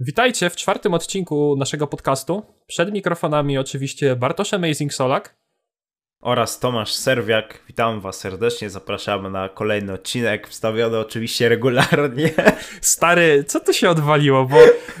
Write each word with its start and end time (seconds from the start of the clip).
Witajcie 0.00 0.50
w 0.50 0.56
czwartym 0.56 0.94
odcinku 0.94 1.56
naszego 1.58 1.86
podcastu. 1.86 2.42
Przed 2.66 2.92
mikrofonami 2.92 3.58
oczywiście 3.58 4.16
Bartosz 4.16 4.54
Amazing 4.54 4.94
Solak 4.94 5.36
oraz 6.20 6.58
Tomasz 6.58 6.92
Serwiak. 6.92 7.62
Witam 7.68 8.00
Was 8.00 8.18
serdecznie, 8.18 8.70
zapraszamy 8.70 9.30
na 9.30 9.48
kolejny 9.48 9.92
odcinek, 9.92 10.48
wstawiony 10.48 10.98
oczywiście 10.98 11.48
regularnie. 11.48 12.30
Stary, 12.80 13.44
co 13.44 13.60
tu 13.60 13.72
się 13.72 13.90
odwaliło, 13.90 14.44
bo 14.44 14.56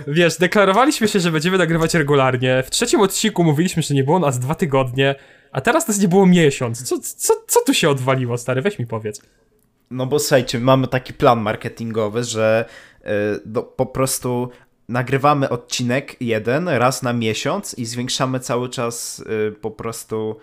wiesz, 0.06 0.38
deklarowaliśmy 0.38 1.08
się, 1.08 1.20
że 1.20 1.30
będziemy 1.30 1.58
nagrywać 1.58 1.94
regularnie. 1.94 2.62
W 2.62 2.70
trzecim 2.70 3.00
odcinku 3.00 3.44
mówiliśmy, 3.44 3.82
że 3.82 3.94
nie 3.94 4.04
było 4.04 4.18
nas 4.18 4.38
dwa 4.38 4.54
tygodnie, 4.54 5.14
a 5.52 5.60
teraz 5.60 5.88
nas 5.88 5.98
nie 5.98 6.08
było 6.08 6.26
miesiąc. 6.26 6.82
Co, 6.82 6.98
co, 6.98 7.34
co 7.46 7.60
tu 7.66 7.74
się 7.74 7.90
odwaliło, 7.90 8.38
stary? 8.38 8.62
Weź 8.62 8.78
mi 8.78 8.86
powiedz. 8.86 9.22
No 9.90 10.06
bo 10.06 10.18
słuchajcie, 10.18 10.60
mamy 10.60 10.86
taki 10.88 11.12
plan 11.12 11.40
marketingowy, 11.40 12.24
że 12.24 12.64
yy, 13.04 13.10
no, 13.46 13.62
po 13.62 13.86
prostu 13.86 14.50
nagrywamy 14.88 15.48
odcinek 15.48 16.16
jeden 16.20 16.68
raz 16.68 17.02
na 17.02 17.12
miesiąc 17.12 17.74
i 17.78 17.84
zwiększamy 17.86 18.40
cały 18.40 18.68
czas 18.68 19.24
yy, 19.28 19.52
po 19.52 19.70
prostu 19.70 20.36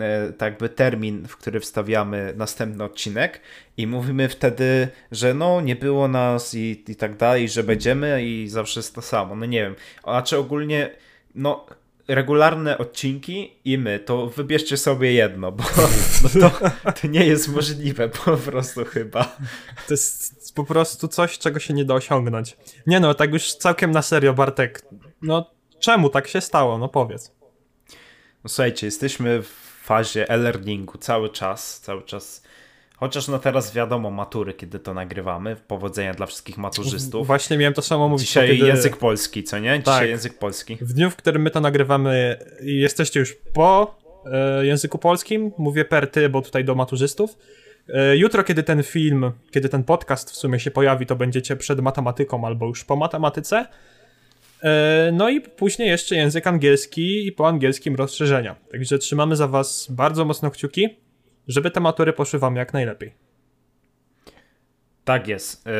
E, 0.00 0.32
tak 0.32 0.52
jakby 0.52 0.68
termin, 0.68 1.28
w 1.28 1.36
który 1.36 1.60
wstawiamy 1.60 2.32
następny 2.36 2.84
odcinek 2.84 3.40
i 3.76 3.86
mówimy 3.86 4.28
wtedy, 4.28 4.88
że 5.12 5.34
no 5.34 5.60
nie 5.60 5.76
było 5.76 6.08
nas 6.08 6.54
i, 6.54 6.84
i 6.88 6.96
tak 6.96 7.16
dalej, 7.16 7.48
że 7.48 7.62
będziemy 7.62 8.24
i 8.24 8.48
zawsze 8.48 8.80
jest 8.80 8.94
to 8.94 9.02
samo. 9.02 9.36
No 9.36 9.46
nie 9.46 9.62
wiem. 9.62 9.74
Znaczy 10.04 10.38
ogólnie, 10.38 10.90
no 11.34 11.66
regularne 12.08 12.78
odcinki 12.78 13.52
i 13.64 13.78
my, 13.78 13.98
to 13.98 14.26
wybierzcie 14.26 14.76
sobie 14.76 15.12
jedno, 15.12 15.52
bo 15.52 15.64
no 16.22 16.50
to, 16.50 16.70
to 16.92 17.08
nie 17.08 17.26
jest 17.26 17.48
możliwe 17.48 18.08
po 18.08 18.36
prostu 18.36 18.84
chyba. 18.84 19.24
To 19.88 19.94
jest 19.94 20.54
po 20.54 20.64
prostu 20.64 21.08
coś, 21.08 21.38
czego 21.38 21.60
się 21.60 21.74
nie 21.74 21.84
da 21.84 21.94
osiągnąć. 21.94 22.56
Nie 22.86 23.00
no, 23.00 23.14
tak 23.14 23.32
już 23.32 23.54
całkiem 23.54 23.90
na 23.90 24.02
serio, 24.02 24.34
Bartek. 24.34 24.82
No 25.22 25.50
czemu 25.80 26.10
tak 26.10 26.28
się 26.28 26.40
stało? 26.40 26.78
No 26.78 26.88
powiedz. 26.88 27.32
No 28.44 28.48
słuchajcie, 28.48 28.86
jesteśmy 28.86 29.42
w 29.42 29.48
fazie 29.82 30.28
e-learningu 30.28 30.98
cały 30.98 31.30
czas, 31.30 31.80
cały 31.80 32.02
czas. 32.02 32.42
Chociaż 32.96 33.28
no 33.28 33.38
teraz 33.38 33.74
wiadomo 33.74 34.10
matury, 34.10 34.54
kiedy 34.54 34.78
to 34.78 34.94
nagrywamy. 34.94 35.56
Powodzenia 35.56 36.14
dla 36.14 36.26
wszystkich 36.26 36.58
maturzystów. 36.58 37.26
Właśnie 37.26 37.58
miałem 37.58 37.74
to 37.74 37.82
samo 37.82 38.08
mówić. 38.08 38.26
Dzisiaj 38.26 38.48
kiedy... 38.48 38.66
język 38.66 38.96
polski, 38.96 39.44
co 39.44 39.58
nie? 39.58 39.78
Dzisiaj 39.78 40.00
tak. 40.00 40.08
język 40.08 40.38
polski. 40.38 40.78
W 40.80 40.92
dniu, 40.92 41.10
w 41.10 41.16
którym 41.16 41.42
my 41.42 41.50
to 41.50 41.60
nagrywamy, 41.60 42.38
jesteście 42.62 43.20
już 43.20 43.36
po 43.52 43.98
e, 44.26 44.66
języku 44.66 44.98
polskim. 44.98 45.52
Mówię 45.58 45.84
per 45.84 46.10
ty, 46.10 46.28
bo 46.28 46.42
tutaj 46.42 46.64
do 46.64 46.74
maturzystów. 46.74 47.38
E, 47.88 48.16
jutro, 48.16 48.44
kiedy 48.44 48.62
ten 48.62 48.82
film, 48.82 49.32
kiedy 49.50 49.68
ten 49.68 49.84
podcast 49.84 50.30
w 50.30 50.36
sumie 50.36 50.60
się 50.60 50.70
pojawi, 50.70 51.06
to 51.06 51.16
będziecie 51.16 51.56
przed 51.56 51.80
matematyką 51.80 52.46
albo 52.46 52.66
już 52.66 52.84
po 52.84 52.96
matematyce. 52.96 53.66
E, 54.62 55.10
no 55.12 55.28
i 55.28 55.40
później 55.40 55.88
jeszcze 55.88 56.16
język 56.16 56.46
angielski 56.46 57.26
i 57.26 57.32
po 57.32 57.48
angielskim 57.48 57.94
rozszerzenia. 57.94 58.56
Także 58.72 58.98
trzymamy 58.98 59.36
za 59.36 59.48
was 59.48 59.86
bardzo 59.90 60.24
mocno 60.24 60.50
kciuki, 60.50 61.03
żeby 61.48 61.70
te 61.70 61.80
matury 61.80 62.12
poszły 62.12 62.38
wam 62.38 62.56
jak 62.56 62.72
najlepiej. 62.72 63.14
Tak 65.04 65.28
jest. 65.28 65.66
E, 65.66 65.70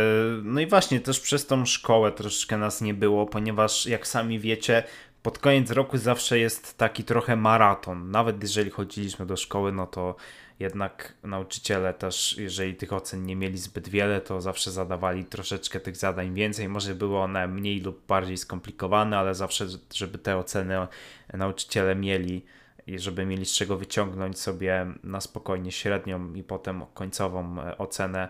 no 0.43 0.61
i 0.61 0.67
właśnie 0.67 1.01
też 1.01 1.21
przez 1.21 1.47
tą 1.47 1.67
szkołę 1.67 2.13
troszeczkę 2.13 2.59
nas 2.59 2.81
nie 2.81 2.95
było, 2.95 3.27
ponieważ 3.27 3.87
jak 3.87 4.07
sami 4.07 4.39
wiecie, 4.39 4.83
pod 5.23 5.39
koniec 5.39 5.71
roku 5.71 5.99
zawsze 5.99 6.39
jest 6.39 6.79
taki 6.79 7.05
trochę 7.05 7.37
maraton. 7.37 8.11
Nawet 8.11 8.43
jeżeli 8.43 8.71
chodziliśmy 8.71 9.27
do 9.27 9.37
szkoły, 9.37 9.73
no 9.73 9.87
to 9.87 10.17
jednak 10.61 11.15
nauczyciele 11.23 11.95
też, 11.95 12.39
jeżeli 12.39 12.75
tych 12.75 12.93
ocen 12.93 13.27
nie 13.27 13.37
mieli 13.37 13.59
zbyt 13.59 13.89
wiele, 13.89 14.21
to 14.21 14.41
zawsze 14.41 14.71
zadawali 14.71 15.25
troszeczkę 15.25 15.81
tych 15.81 15.97
zadań 15.97 16.35
więcej. 16.35 16.69
Może 16.69 16.95
były 16.95 17.19
one 17.19 17.49
mniej 17.49 17.81
lub 17.81 18.07
bardziej 18.07 18.37
skomplikowane, 18.37 19.19
ale 19.19 19.35
zawsze, 19.35 19.67
żeby 19.95 20.19
te 20.19 20.37
oceny 20.37 20.87
nauczyciele 21.33 21.95
mieli 21.95 22.45
i 22.87 22.99
żeby 22.99 23.27
mieli 23.27 23.47
z 23.47 23.53
czego 23.53 23.77
wyciągnąć 23.77 24.39
sobie 24.39 24.87
na 25.05 25.21
spokojnie 25.21 25.73
średnią 25.73 26.35
i 26.35 26.43
potem 26.43 26.83
końcową 26.95 27.63
e, 27.63 27.79
ocenę 27.79 28.29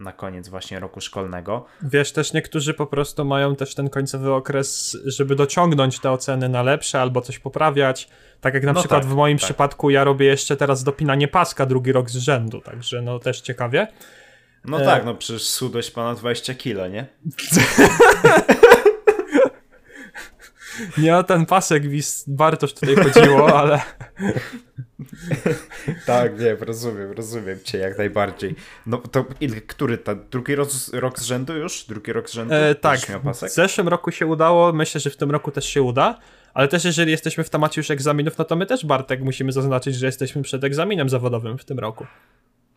na 0.00 0.12
koniec 0.12 0.48
właśnie 0.48 0.80
roku 0.80 1.00
szkolnego. 1.00 1.64
Wiesz, 1.82 2.12
też 2.12 2.32
niektórzy 2.32 2.74
po 2.74 2.86
prostu 2.86 3.24
mają 3.24 3.56
też 3.56 3.74
ten 3.74 3.90
końcowy 3.90 4.32
okres, 4.32 4.98
żeby 5.04 5.36
dociągnąć 5.36 6.00
te 6.00 6.10
oceny 6.10 6.48
na 6.48 6.62
lepsze 6.62 7.00
albo 7.00 7.20
coś 7.20 7.38
poprawiać. 7.38 8.08
Tak 8.40 8.54
jak 8.54 8.64
na 8.64 8.72
no 8.72 8.80
przykład 8.80 9.02
tak, 9.02 9.10
w 9.10 9.14
moim 9.14 9.38
tak. 9.38 9.44
przypadku 9.44 9.90
ja 9.90 10.04
robię 10.04 10.26
jeszcze 10.26 10.56
teraz 10.56 10.84
dopinanie 10.84 11.28
paska 11.28 11.66
drugi 11.66 11.92
rok 11.92 12.10
z 12.10 12.16
rzędu, 12.16 12.60
także 12.60 13.02
no 13.02 13.18
też 13.18 13.40
ciekawie. 13.40 13.86
No 14.64 14.82
e... 14.82 14.84
tak, 14.84 15.04
no 15.04 15.14
przecież 15.14 15.48
schudłeś 15.48 15.90
ponad 15.90 16.18
20 16.18 16.54
kilo, 16.54 16.88
nie? 16.88 17.06
Nie 20.98 21.16
o 21.16 21.24
ten 21.24 21.46
pasek 21.46 21.84
mi 21.84 22.00
Bartosz 22.26 22.74
tutaj 22.74 22.94
chodziło, 22.94 23.54
ale... 23.60 23.80
tak, 26.06 26.40
nie, 26.40 26.54
rozumiem, 26.54 27.12
rozumiem 27.12 27.58
cię 27.64 27.78
jak 27.78 27.98
najbardziej. 27.98 28.54
No 28.86 28.98
to 28.98 29.24
ile, 29.40 29.60
który, 29.60 29.98
ta, 29.98 30.14
drugi 30.14 30.54
rok, 30.54 30.68
rok 30.92 31.18
z 31.18 31.22
rzędu 31.22 31.56
już? 31.56 31.84
Drugi 31.84 32.12
rok 32.12 32.30
z 32.30 32.32
rzędu? 32.32 32.54
E, 32.54 32.74
tak, 32.74 33.00
w 33.00 33.48
zeszłym 33.48 33.88
roku 33.88 34.10
się 34.10 34.26
udało, 34.26 34.72
myślę, 34.72 35.00
że 35.00 35.10
w 35.10 35.16
tym 35.16 35.30
roku 35.30 35.50
też 35.50 35.66
się 35.66 35.82
uda, 35.82 36.18
ale 36.54 36.68
też 36.68 36.84
jeżeli 36.84 37.10
jesteśmy 37.10 37.44
w 37.44 37.50
temacie 37.50 37.80
już 37.80 37.90
egzaminów, 37.90 38.38
no 38.38 38.44
to 38.44 38.56
my 38.56 38.66
też, 38.66 38.86
Bartek, 38.86 39.20
musimy 39.20 39.52
zaznaczyć, 39.52 39.96
że 39.96 40.06
jesteśmy 40.06 40.42
przed 40.42 40.64
egzaminem 40.64 41.08
zawodowym 41.08 41.58
w 41.58 41.64
tym 41.64 41.78
roku. 41.78 42.06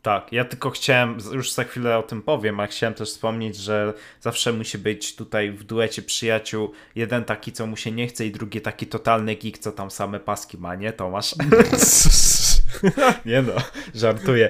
Tak, 0.05 0.31
ja 0.31 0.45
tylko 0.45 0.69
chciałem, 0.69 1.17
już 1.31 1.51
za 1.53 1.63
chwilę 1.63 1.97
o 1.97 2.03
tym 2.03 2.21
powiem, 2.21 2.59
a 2.59 2.67
chciałem 2.67 2.93
też 2.93 3.09
wspomnieć, 3.09 3.57
że 3.57 3.93
zawsze 4.21 4.53
musi 4.53 4.77
być 4.77 5.15
tutaj 5.15 5.51
w 5.51 5.63
duecie 5.63 6.01
przyjaciół 6.01 6.71
jeden 6.95 7.23
taki, 7.23 7.51
co 7.51 7.67
mu 7.67 7.77
się 7.77 7.91
nie 7.91 8.07
chce 8.07 8.25
i 8.25 8.31
drugi 8.31 8.61
taki 8.61 8.87
totalny 8.87 9.35
geek, 9.35 9.57
co 9.57 9.71
tam 9.71 9.91
same 9.91 10.19
paski 10.19 10.57
ma, 10.57 10.75
nie 10.75 10.93
Tomasz? 10.93 11.35
nie 13.25 13.41
no, 13.41 13.53
żartuję. 13.95 14.49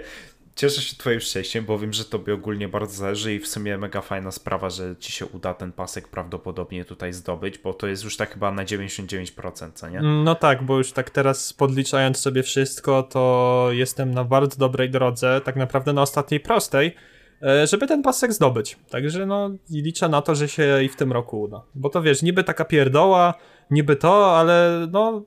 Cieszę 0.55 0.81
się 0.81 0.95
twoim 0.95 1.19
szczęściem, 1.19 1.65
bo 1.65 1.79
wiem, 1.79 1.93
że 1.93 2.05
tobie 2.05 2.33
ogólnie 2.33 2.67
bardzo 2.67 2.93
zależy 2.93 3.33
i 3.33 3.39
w 3.39 3.47
sumie 3.47 3.77
mega 3.77 4.01
fajna 4.01 4.31
sprawa, 4.31 4.69
że 4.69 4.95
ci 4.99 5.11
się 5.11 5.25
uda 5.25 5.53
ten 5.53 5.71
pasek 5.71 6.07
prawdopodobnie 6.07 6.85
tutaj 6.85 7.13
zdobyć, 7.13 7.57
bo 7.57 7.73
to 7.73 7.87
jest 7.87 8.03
już 8.03 8.17
tak 8.17 8.33
chyba 8.33 8.51
na 8.51 8.65
99%, 8.65 9.71
co 9.73 9.89
nie? 9.89 10.01
No 10.01 10.35
tak, 10.35 10.63
bo 10.63 10.77
już 10.77 10.91
tak 10.91 11.09
teraz 11.09 11.53
podliczając 11.53 12.17
sobie 12.17 12.43
wszystko, 12.43 13.03
to 13.03 13.67
jestem 13.71 14.13
na 14.13 14.23
bardzo 14.23 14.57
dobrej 14.57 14.89
drodze, 14.89 15.41
tak 15.45 15.55
naprawdę 15.55 15.93
na 15.93 16.01
ostatniej 16.01 16.39
prostej, 16.39 16.95
e, 17.43 17.67
żeby 17.67 17.87
ten 17.87 18.01
pasek 18.01 18.33
zdobyć. 18.33 18.77
Także 18.89 19.25
no 19.25 19.49
liczę 19.69 20.09
na 20.09 20.21
to, 20.21 20.35
że 20.35 20.47
się 20.47 20.83
i 20.83 20.89
w 20.89 20.95
tym 20.95 21.11
roku 21.11 21.41
uda. 21.41 21.61
Bo 21.75 21.89
to 21.89 22.01
wiesz, 22.01 22.21
niby 22.21 22.43
taka 22.43 22.65
pierdoła, 22.65 23.33
niby 23.71 23.95
to, 23.95 24.37
ale 24.37 24.87
no 24.91 25.23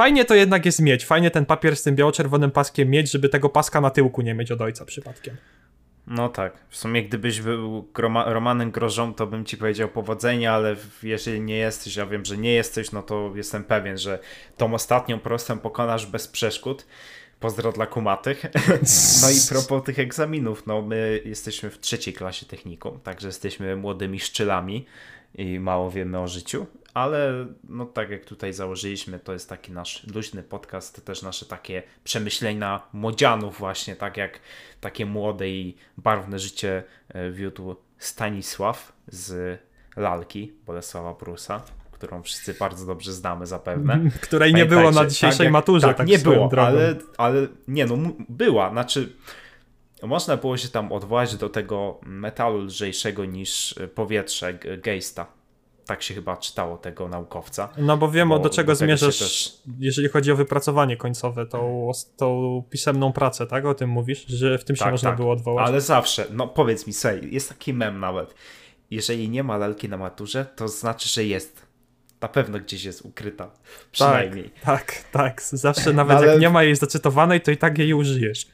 Fajnie 0.00 0.24
to 0.24 0.34
jednak 0.34 0.66
jest 0.66 0.80
mieć. 0.80 1.04
Fajnie 1.04 1.30
ten 1.30 1.46
papier 1.46 1.76
z 1.76 1.82
tym 1.82 1.96
biało-czerwonym 1.96 2.50
paskiem 2.50 2.90
mieć, 2.90 3.10
żeby 3.10 3.28
tego 3.28 3.48
paska 3.48 3.80
na 3.80 3.90
tyłku 3.90 4.22
nie 4.22 4.34
mieć 4.34 4.52
od 4.52 4.60
ojca 4.60 4.84
przypadkiem. 4.84 5.36
No 6.06 6.28
tak. 6.28 6.52
W 6.68 6.76
sumie 6.76 7.02
gdybyś 7.04 7.40
był 7.40 7.88
Romanem 8.26 8.70
Grożą, 8.70 9.14
to 9.14 9.26
bym 9.26 9.44
ci 9.44 9.56
powiedział 9.56 9.88
powodzenia, 9.88 10.52
ale 10.52 10.76
jeżeli 11.02 11.40
nie 11.40 11.56
jesteś, 11.56 11.96
ja 11.96 12.06
wiem, 12.06 12.24
że 12.24 12.36
nie 12.36 12.52
jesteś, 12.52 12.92
no 12.92 13.02
to 13.02 13.32
jestem 13.34 13.64
pewien, 13.64 13.98
że 13.98 14.18
tą 14.56 14.74
ostatnią 14.74 15.18
prostą 15.18 15.58
pokonasz 15.58 16.06
bez 16.06 16.28
przeszkód. 16.28 16.86
Pozdro 17.40 17.72
dla 17.72 17.86
kumatych. 17.86 18.42
No 19.22 19.30
i 19.30 19.36
propos 19.48 19.84
tych 19.84 19.98
egzaminów, 19.98 20.66
no 20.66 20.82
my 20.82 21.22
jesteśmy 21.24 21.70
w 21.70 21.80
trzeciej 21.80 22.14
klasie 22.14 22.46
technikum, 22.46 23.00
także 23.00 23.28
jesteśmy 23.28 23.76
młodymi 23.76 24.20
szczylami 24.20 24.86
i 25.34 25.58
mało 25.58 25.90
wiemy 25.90 26.18
o 26.18 26.28
życiu, 26.28 26.66
ale 26.94 27.46
no 27.68 27.86
tak 27.86 28.10
jak 28.10 28.24
tutaj 28.24 28.52
założyliśmy, 28.52 29.18
to 29.18 29.32
jest 29.32 29.48
taki 29.48 29.72
nasz 29.72 30.06
luźny 30.14 30.42
podcast, 30.42 31.04
też 31.04 31.22
nasze 31.22 31.46
takie 31.46 31.82
przemyślenia 32.04 32.82
młodzianów 32.92 33.58
właśnie, 33.58 33.96
tak 33.96 34.16
jak 34.16 34.40
takie 34.80 35.06
młode 35.06 35.48
i 35.48 35.76
barwne 35.98 36.38
życie 36.38 36.82
e, 37.08 37.30
wiódł 37.30 37.76
Stanisław 37.98 38.92
z 39.08 39.60
Lalki 39.96 40.52
Bolesława 40.66 41.14
Prusa, 41.14 41.62
którą 41.92 42.22
wszyscy 42.22 42.54
bardzo 42.54 42.86
dobrze 42.86 43.12
znamy 43.12 43.46
zapewne. 43.46 44.00
Której 44.22 44.54
nie 44.54 44.66
było 44.66 44.90
na 44.90 45.06
dzisiejszej 45.06 45.46
tak, 45.46 45.52
maturze, 45.52 45.86
tak, 45.86 45.96
tak 45.96 46.06
nie 46.06 46.18
było, 46.18 46.48
drogą. 46.48 46.68
ale, 46.68 46.94
ale 47.18 47.46
nie 47.68 47.86
no, 47.86 47.96
była, 48.28 48.70
znaczy 48.70 49.12
można 50.02 50.36
było 50.36 50.56
się 50.56 50.68
tam 50.68 50.92
odwołać 50.92 51.36
do 51.36 51.48
tego 51.48 52.00
metalu 52.02 52.58
lżejszego 52.58 53.24
niż 53.24 53.74
powietrze 53.94 54.54
Geista 54.54 55.39
tak 55.90 56.02
się 56.02 56.14
chyba 56.14 56.36
czytało 56.36 56.76
tego 56.76 57.08
naukowca. 57.08 57.68
No 57.78 57.96
bo 57.96 58.10
wiem, 58.10 58.28
bo, 58.28 58.38
do 58.38 58.50
czego 58.50 58.72
do 58.72 58.76
zmierzasz, 58.76 59.18
też... 59.18 59.62
jeżeli 59.78 60.08
chodzi 60.08 60.32
o 60.32 60.36
wypracowanie 60.36 60.96
końcowe, 60.96 61.46
tą, 61.46 61.90
tą 62.16 62.62
pisemną 62.70 63.12
pracę, 63.12 63.46
tak? 63.46 63.66
O 63.66 63.74
tym 63.74 63.90
mówisz, 63.90 64.26
że 64.26 64.58
w 64.58 64.64
tym 64.64 64.76
się 64.76 64.84
tak, 64.84 64.92
można 64.92 65.10
tak. 65.10 65.16
było 65.16 65.32
odwołać. 65.32 65.68
Ale 65.68 65.80
zawsze, 65.80 66.26
no 66.32 66.48
powiedz 66.48 66.86
mi, 66.86 66.92
sej, 66.92 67.34
jest 67.34 67.48
taki 67.48 67.74
mem 67.74 68.00
nawet. 68.00 68.34
Jeżeli 68.90 69.28
nie 69.28 69.42
ma 69.42 69.56
lalki 69.56 69.88
na 69.88 69.96
maturze, 69.96 70.46
to 70.56 70.68
znaczy, 70.68 71.08
że 71.08 71.24
jest. 71.24 71.66
Na 72.20 72.28
pewno 72.28 72.58
gdzieś 72.58 72.84
jest 72.84 73.02
ukryta. 73.02 73.50
Przynajmniej. 73.92 74.50
Tak, 74.50 74.86
tak, 74.86 75.04
tak. 75.12 75.42
Zawsze 75.42 75.92
nawet 75.92 76.16
ale... 76.16 76.26
jak 76.26 76.40
nie 76.40 76.50
ma 76.50 76.62
jej 76.62 76.76
zacytowanej, 76.76 77.40
to 77.40 77.50
i 77.50 77.56
tak 77.56 77.78
jej 77.78 77.94
użyjesz. 77.94 78.46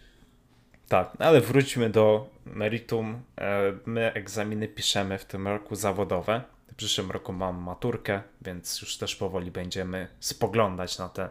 Tak, 0.89 1.13
ale 1.19 1.41
wróćmy 1.41 1.91
do 1.91 2.31
meritum. 2.47 3.23
E, 3.39 3.73
my 3.87 4.13
egzaminy 4.13 4.69
piszemy 4.69 5.19
w 5.19 5.25
tym 5.25 5.49
roku 5.49 5.75
zawodowe 5.75 6.56
przyszłym 6.77 7.11
roku 7.11 7.33
mam 7.33 7.63
maturkę, 7.63 8.23
więc 8.43 8.81
już 8.81 8.97
też 8.97 9.17
powoli 9.17 9.51
będziemy 9.51 10.09
spoglądać 10.21 10.99
na, 10.99 11.09
te, 11.09 11.29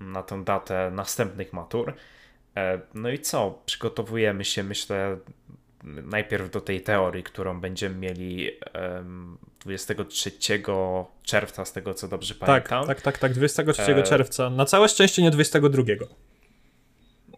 na 0.00 0.22
tę 0.22 0.44
datę 0.44 0.90
następnych 0.90 1.52
matur. 1.52 1.94
E, 2.56 2.80
no 2.94 3.08
i 3.08 3.18
co? 3.18 3.62
Przygotowujemy 3.66 4.44
się, 4.44 4.62
myślę, 4.62 5.18
najpierw 5.84 6.50
do 6.50 6.60
tej 6.60 6.80
teorii, 6.80 7.22
którą 7.22 7.60
będziemy 7.60 7.94
mieli 7.94 8.50
23 9.60 10.32
czerwca, 11.22 11.64
z 11.64 11.72
tego 11.72 11.94
co 11.94 12.08
dobrze 12.08 12.34
tak, 12.34 12.46
pamiętam. 12.46 12.86
Tak, 12.86 13.00
tak, 13.00 13.18
tak, 13.18 13.32
23 13.32 13.82
e... 13.82 14.02
czerwca. 14.02 14.50
Na 14.50 14.64
całe 14.64 14.88
szczęście 14.88 15.22
nie 15.22 15.30
22. 15.30 15.82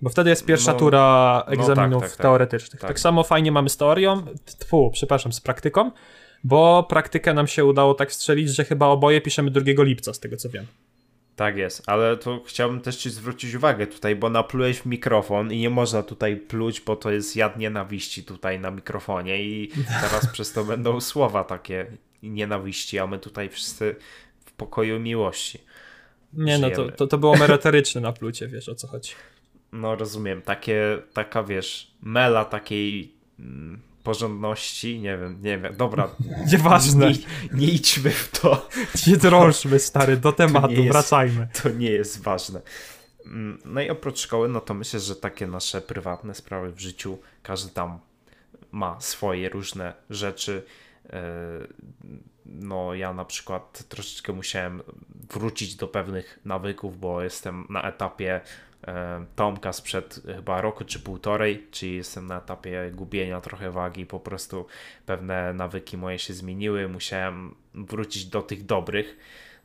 Bo 0.03 0.11
wtedy 0.11 0.31
jest 0.31 0.47
pierwsza 0.47 0.73
no, 0.73 0.79
tura 0.79 1.43
egzaminów 1.47 1.93
no 1.93 2.01
tak, 2.01 2.11
tak, 2.11 2.17
tak, 2.17 2.23
teoretycznych. 2.23 2.81
Tak. 2.81 2.91
tak 2.91 3.01
samo 3.01 3.23
fajnie 3.23 3.53
mamy 3.53 3.69
z 3.69 3.77
teorią, 3.77 4.23
tfu, 4.59 4.91
przepraszam, 4.93 5.33
z 5.33 5.41
praktyką, 5.41 5.91
bo 6.45 6.83
praktykę 6.83 7.35
nam 7.35 7.47
się 7.47 7.65
udało 7.65 7.95
tak 7.95 8.13
strzelić, 8.13 8.51
że 8.51 8.65
chyba 8.65 8.87
oboje 8.87 9.21
piszemy 9.21 9.51
2 9.51 9.83
lipca, 9.83 10.15
z 10.15 10.21
tego 10.21 10.37
co 10.37 10.49
wiem. 10.49 10.67
Tak 11.37 11.57
jest, 11.57 11.83
ale 11.87 12.17
to 12.17 12.43
chciałbym 12.47 12.81
też 12.81 12.97
ci 12.97 13.11
zwrócić 13.11 13.55
uwagę 13.55 13.87
tutaj, 13.87 14.17
bo 14.17 14.31
naplułeś 14.31 14.79
w 14.79 14.87
mikrofon 14.87 15.53
i 15.53 15.59
nie 15.59 15.71
można 15.71 16.03
tutaj 16.03 16.37
pluć, 16.37 16.81
bo 16.81 16.97
to 16.97 17.11
jest 17.11 17.37
jad 17.37 17.59
nienawiści 17.59 18.25
tutaj 18.25 18.61
na 18.61 18.71
mikrofonie 18.71 19.45
i 19.45 19.71
teraz 20.01 20.27
przez 20.33 20.53
to 20.53 20.65
będą 20.65 21.01
słowa 21.01 21.45
takie 21.45 21.87
nienawiści, 22.23 22.99
a 22.99 23.07
my 23.07 23.19
tutaj 23.19 23.49
wszyscy 23.49 23.97
w 24.45 24.53
pokoju 24.53 25.01
miłości. 25.01 25.59
Nie 26.33 26.57
żyjemy. 26.57 26.77
no, 26.77 26.85
to, 26.85 26.93
to, 26.93 27.07
to 27.07 27.19
było 27.19 27.37
merytoryczne 27.37 28.01
naplucie, 28.01 28.49
wiesz 28.49 28.69
o 28.69 28.75
co 28.75 28.87
chodzi. 28.87 29.13
No 29.73 29.97
rozumiem, 29.97 30.43
takie, 30.43 30.99
taka 31.13 31.43
wiesz, 31.43 31.95
mela 32.03 32.45
takiej 32.45 33.13
mm, 33.39 33.81
porządności, 34.03 35.01
nie 35.01 35.19
wiem, 35.19 35.39
nie 35.43 35.59
wiem, 35.59 35.77
dobra. 35.77 36.09
Nieważne. 36.53 37.11
Nie, 37.11 37.19
nie 37.53 37.67
idźmy 37.67 38.11
w 38.11 38.41
to. 38.41 38.69
Nie 39.07 39.17
drążmy, 39.17 39.79
stary, 39.79 40.17
do 40.17 40.33
tematu, 40.33 40.73
jest, 40.73 40.89
wracajmy. 40.89 41.49
To 41.63 41.69
nie 41.69 41.91
jest 41.91 42.23
ważne. 42.23 42.63
Mm, 43.27 43.59
no 43.65 43.81
i 43.81 43.91
oprócz 43.91 44.19
szkoły, 44.19 44.49
no 44.49 44.61
to 44.61 44.75
myślę, 44.75 45.01
że 45.01 45.17
takie 45.17 45.47
nasze 45.47 45.81
prywatne 45.81 46.35
sprawy 46.35 46.73
w 46.73 46.81
życiu, 46.81 47.19
każdy 47.43 47.71
tam 47.71 47.99
ma 48.73 49.01
swoje 49.01 49.49
różne 49.49 49.95
rzeczy. 50.11 50.63
E, 51.11 51.23
no, 52.47 52.95
ja 52.95 53.13
na 53.13 53.25
przykład 53.25 53.85
troszeczkę 53.89 54.33
musiałem 54.33 54.83
wrócić 55.31 55.77
do 55.77 55.89
pewnych 55.89 56.39
nawyków, 56.45 57.01
bo 57.01 57.23
jestem 57.23 57.67
na 57.71 57.83
etapie 57.83 58.41
Tomka 59.37 59.73
sprzed 59.73 60.21
chyba 60.37 60.61
roku 60.61 60.85
czy 60.85 61.01
półtorej, 61.01 61.67
czyli 61.71 61.97
jestem 61.97 62.27
na 62.27 62.39
etapie 62.39 62.91
gubienia 62.95 63.41
trochę 63.41 63.71
wagi, 63.71 64.07
po 64.07 64.21
prostu 64.21 64.67
pewne 65.07 65.53
nawyki 65.53 65.97
moje 65.97 66.19
się 66.19 66.35
zmieniły, 66.35 66.89
musiałem 66.89 67.55
wrócić 67.75 68.25
do 68.25 68.43
tych 68.43 68.67
dobrych, 68.67 69.17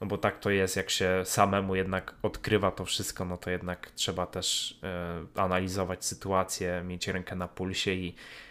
no 0.02 0.08
bo 0.08 0.18
tak 0.18 0.40
to 0.40 0.50
jest, 0.50 0.76
jak 0.76 0.90
się 0.90 1.22
samemu 1.26 1.76
jednak 1.76 2.16
odkrywa 2.22 2.72
to 2.72 2.86
wszystko, 2.86 3.26
no 3.26 3.38
to 3.38 3.50
jednak 3.50 3.92
trzeba 3.92 4.26
też 4.26 4.80
e, 4.84 5.42
analizować 5.42 6.06
sytuację, 6.06 6.84
mieć 6.86 7.08
rękę 7.08 7.36
na 7.36 7.48
pulsie 7.48 7.92
i 7.92 8.10
E, 8.10 8.47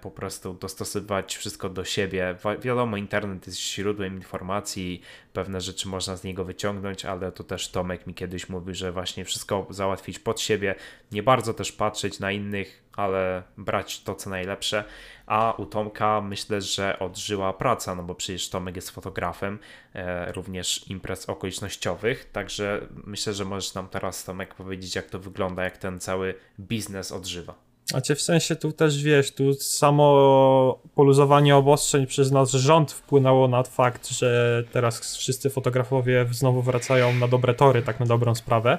po 0.00 0.10
prostu 0.10 0.54
dostosowywać 0.54 1.36
wszystko 1.36 1.68
do 1.68 1.84
siebie. 1.84 2.36
Wiadomo, 2.60 2.96
internet 2.96 3.46
jest 3.46 3.60
źródłem 3.60 4.14
informacji, 4.14 5.02
pewne 5.32 5.60
rzeczy 5.60 5.88
można 5.88 6.16
z 6.16 6.24
niego 6.24 6.44
wyciągnąć, 6.44 7.04
ale 7.04 7.32
to 7.32 7.44
też 7.44 7.68
Tomek 7.68 8.06
mi 8.06 8.14
kiedyś 8.14 8.48
mówił, 8.48 8.74
że 8.74 8.92
właśnie 8.92 9.24
wszystko 9.24 9.66
załatwić 9.70 10.18
pod 10.18 10.40
siebie, 10.40 10.74
nie 11.12 11.22
bardzo 11.22 11.54
też 11.54 11.72
patrzeć 11.72 12.20
na 12.20 12.32
innych, 12.32 12.84
ale 12.92 13.42
brać 13.58 14.02
to, 14.02 14.14
co 14.14 14.30
najlepsze. 14.30 14.84
A 15.26 15.54
u 15.58 15.66
Tomka 15.66 16.20
myślę, 16.20 16.60
że 16.60 16.98
odżyła 16.98 17.52
praca, 17.52 17.94
no 17.94 18.02
bo 18.02 18.14
przecież 18.14 18.48
Tomek 18.48 18.76
jest 18.76 18.90
fotografem, 18.90 19.58
e, 19.94 20.32
również 20.32 20.90
imprez 20.90 21.28
okolicznościowych, 21.28 22.30
także 22.32 22.86
myślę, 23.04 23.34
że 23.34 23.44
możesz 23.44 23.74
nam 23.74 23.88
teraz, 23.88 24.24
Tomek, 24.24 24.54
powiedzieć, 24.54 24.94
jak 24.94 25.06
to 25.06 25.18
wygląda, 25.18 25.64
jak 25.64 25.78
ten 25.78 26.00
cały 26.00 26.34
biznes 26.60 27.12
odżywa. 27.12 27.65
A 27.94 28.00
cię 28.00 28.14
w 28.14 28.22
sensie 28.22 28.56
tu 28.56 28.72
też 28.72 29.02
wiesz, 29.02 29.32
tu 29.32 29.54
samo 29.54 30.78
poluzowanie 30.94 31.56
obostrzeń 31.56 32.06
przez 32.06 32.32
nasz 32.32 32.50
rząd 32.50 32.92
wpłynęło 32.92 33.48
na 33.48 33.62
fakt, 33.62 34.08
że 34.08 34.62
teraz 34.72 35.16
wszyscy 35.16 35.50
fotografowie 35.50 36.26
znowu 36.30 36.62
wracają 36.62 37.12
na 37.14 37.28
dobre 37.28 37.54
tory, 37.54 37.82
tak 37.82 38.00
na 38.00 38.06
dobrą 38.06 38.34
sprawę. 38.34 38.78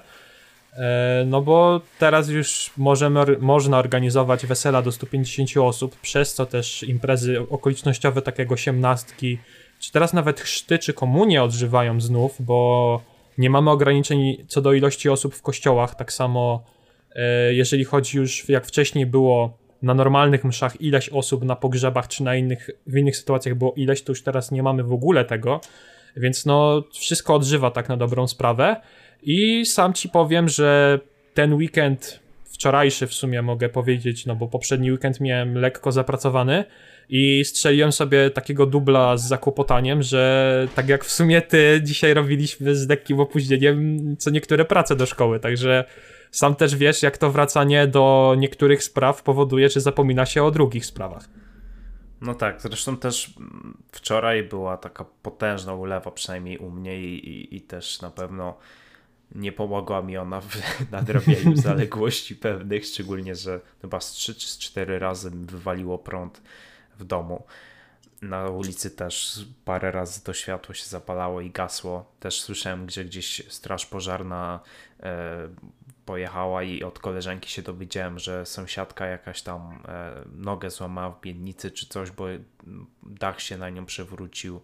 E, 0.74 1.24
no 1.28 1.42
bo 1.42 1.82
teraz 2.00 2.30
już 2.30 2.72
możemy, 2.78 3.26
można 3.40 3.78
organizować 3.78 4.46
wesela 4.46 4.82
do 4.82 4.92
150 4.92 5.58
osób, 5.58 5.96
przez 6.00 6.34
co 6.34 6.46
też 6.46 6.84
imprezy 6.84 7.40
okolicznościowe, 7.50 8.22
takie 8.22 8.44
jak 8.44 8.52
osiemnastki, 8.52 9.38
czy 9.80 9.92
teraz 9.92 10.14
nawet 10.14 10.40
chrzty 10.40 10.80
czy 10.80 10.94
komunie 10.94 11.44
odżywają 11.44 12.02
znów, 12.02 12.36
bo 12.40 13.02
nie 13.38 13.50
mamy 13.50 13.72
ograniczeń 13.72 14.46
co 14.48 14.62
do 14.62 14.74
ilości 14.74 15.10
osób 15.10 15.36
w 15.36 15.42
kościołach, 15.42 15.96
tak 15.96 16.14
samo 16.14 16.64
jeżeli 17.50 17.84
chodzi 17.84 18.18
już, 18.18 18.50
jak 18.50 18.66
wcześniej 18.66 19.06
było 19.06 19.58
na 19.82 19.94
normalnych 19.94 20.44
mszach 20.44 20.82
ileś 20.82 21.10
osób, 21.10 21.44
na 21.44 21.56
pogrzebach 21.56 22.08
czy 22.08 22.24
na 22.24 22.36
innych, 22.36 22.70
w 22.88 22.98
innych 22.98 23.18
sytuacjach 23.18 23.56
było 23.56 23.74
ileś, 23.76 24.02
to 24.02 24.12
już 24.12 24.24
teraz 24.24 24.52
nie 24.52 24.64
mamy 24.64 24.84
w 24.84 24.94
ogóle 24.94 25.26
tego, 25.26 25.62
więc 26.18 26.46
no 26.46 26.84
wszystko 26.94 27.36
odżywa 27.36 27.72
tak 27.72 27.90
na 27.90 27.98
dobrą 27.98 28.28
sprawę. 28.28 28.76
I 29.24 29.66
sam 29.66 29.94
ci 29.94 30.10
powiem, 30.10 30.50
że 30.50 31.00
ten 31.34 31.54
weekend 31.54 32.20
wczorajszy 32.46 33.08
w 33.08 33.14
sumie 33.14 33.42
mogę 33.42 33.70
powiedzieć, 33.70 34.26
no 34.26 34.36
bo 34.36 34.48
poprzedni 34.48 34.92
weekend 34.92 35.22
miałem 35.22 35.58
lekko 35.58 35.92
zapracowany 35.92 36.64
i 37.10 37.46
strzeliłem 37.46 37.92
sobie 37.92 38.30
takiego 38.30 38.66
dubla 38.66 39.18
z 39.18 39.28
zakłopotaniem, 39.28 40.02
że 40.02 40.68
tak 40.76 40.90
jak 40.90 41.06
w 41.06 41.12
sumie 41.12 41.42
ty 41.42 41.82
dzisiaj 41.84 42.14
robiliśmy 42.14 42.76
z 42.76 42.90
lekkim 42.90 43.20
opóźnieniem 43.20 44.16
co 44.20 44.30
niektóre 44.30 44.66
prace 44.66 44.96
do 44.96 45.06
szkoły, 45.06 45.40
także 45.40 45.86
sam 46.32 46.56
też 46.56 46.76
wiesz, 46.76 47.04
jak 47.04 47.18
to 47.18 47.32
wracanie 47.32 47.88
do 47.88 48.36
niektórych 48.38 48.84
spraw 48.84 49.24
powoduje, 49.24 49.70
że 49.70 49.82
zapomina 49.82 50.26
się 50.26 50.44
o 50.44 50.52
drugich 50.52 50.86
sprawach. 50.86 51.30
No 52.22 52.34
tak, 52.34 52.62
zresztą 52.62 52.98
też 52.98 53.34
wczoraj 53.92 54.44
była 54.44 54.78
taka 54.78 55.06
potężna 55.22 55.74
ulewa, 55.74 56.12
przynajmniej 56.12 56.58
u 56.58 56.70
mnie, 56.70 57.02
i, 57.02 57.30
i, 57.30 57.56
i 57.56 57.62
też 57.62 58.02
na 58.02 58.10
pewno 58.10 58.58
nie 59.36 59.52
pomogła 59.52 60.02
mi 60.02 60.18
ona 60.18 60.42
w 60.42 60.58
nadrabianiu 60.92 61.56
zaległości 61.68 62.36
pewnych, 62.36 62.86
szczególnie, 62.86 63.36
że 63.36 63.60
chyba 63.82 64.00
z 64.00 64.12
3 64.12 64.36
czy 64.36 64.48
z 64.48 64.58
4 64.58 65.00
razy 65.00 65.32
wywaliło 65.34 65.98
prąd 65.98 66.42
w 67.00 67.04
domu. 67.04 67.44
Na 68.22 68.50
ulicy 68.50 68.92
też 68.92 69.46
parę 69.66 69.92
razy 69.92 70.24
to 70.24 70.34
światło 70.34 70.76
się 70.76 70.86
zapalało 70.86 71.42
i 71.42 71.52
gasło. 71.52 72.12
Też 72.20 72.42
słyszałem, 72.42 72.86
gdzie 72.86 73.06
gdzieś 73.06 73.44
straż 73.50 73.86
pożarna 73.86 74.60
e, 75.00 75.50
pojechała 76.08 76.64
i 76.64 76.84
od 76.84 77.00
koleżanki 77.00 77.50
się 77.50 77.62
dowiedziałem, 77.62 78.20
że 78.20 78.46
sąsiadka 78.46 79.06
jakaś 79.06 79.42
tam 79.42 79.84
e, 79.88 80.24
nogę 80.36 80.70
złamała 80.70 81.10
w 81.10 81.22
biednicy 81.22 81.72
czy 81.72 81.88
coś, 81.88 82.12
bo 82.12 82.26
dach 83.04 83.42
się 83.42 83.58
na 83.58 83.70
nią 83.70 83.86
przewrócił 83.86 84.62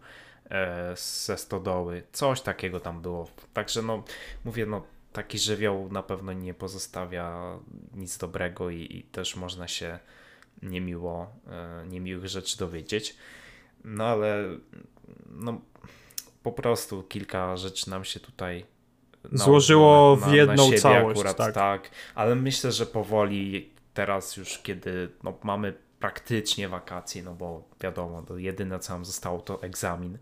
e, 0.51 0.93
ze 0.95 1.37
stodoły. 1.37 2.03
Coś 2.11 2.41
takiego 2.41 2.79
tam 2.79 3.01
było. 3.01 3.29
Także 3.53 3.81
no, 3.81 4.03
mówię, 4.45 4.65
no 4.65 4.83
taki 5.13 5.39
żywioł 5.39 5.89
na 5.91 6.03
pewno 6.03 6.33
nie 6.33 6.53
pozostawia 6.53 7.57
nic 7.93 8.17
dobrego 8.17 8.69
i, 8.69 8.97
i 8.97 9.03
też 9.03 9.35
można 9.35 9.67
się 9.67 9.99
niemiło, 10.61 11.27
e, 11.47 11.85
niemiłych 11.87 12.27
rzeczy 12.27 12.57
dowiedzieć. 12.57 13.15
No 13.83 14.05
ale 14.05 14.43
no, 15.29 15.61
po 16.43 16.51
prostu 16.51 17.03
kilka 17.03 17.57
rzeczy 17.57 17.89
nam 17.89 18.03
się 18.03 18.19
tutaj 18.19 18.65
złożyło 19.31 20.17
na, 20.21 20.27
w 20.27 20.33
jedną 20.33 20.71
na 20.71 20.77
całość. 20.77 21.19
Akurat, 21.19 21.37
tak. 21.37 21.53
tak, 21.53 21.89
ale 22.15 22.35
myślę, 22.35 22.71
że 22.71 22.85
powoli 22.85 23.69
teraz 23.93 24.37
już, 24.37 24.59
kiedy 24.59 25.09
no, 25.23 25.33
mamy 25.43 25.73
praktycznie 25.99 26.69
wakacje, 26.69 27.23
no 27.23 27.33
bo 27.33 27.63
wiadomo, 27.81 28.21
to 28.21 28.37
jedyne 28.37 28.79
co 28.79 28.93
nam 28.93 29.05
zostało 29.05 29.39
to 29.39 29.63
egzamin, 29.63 30.17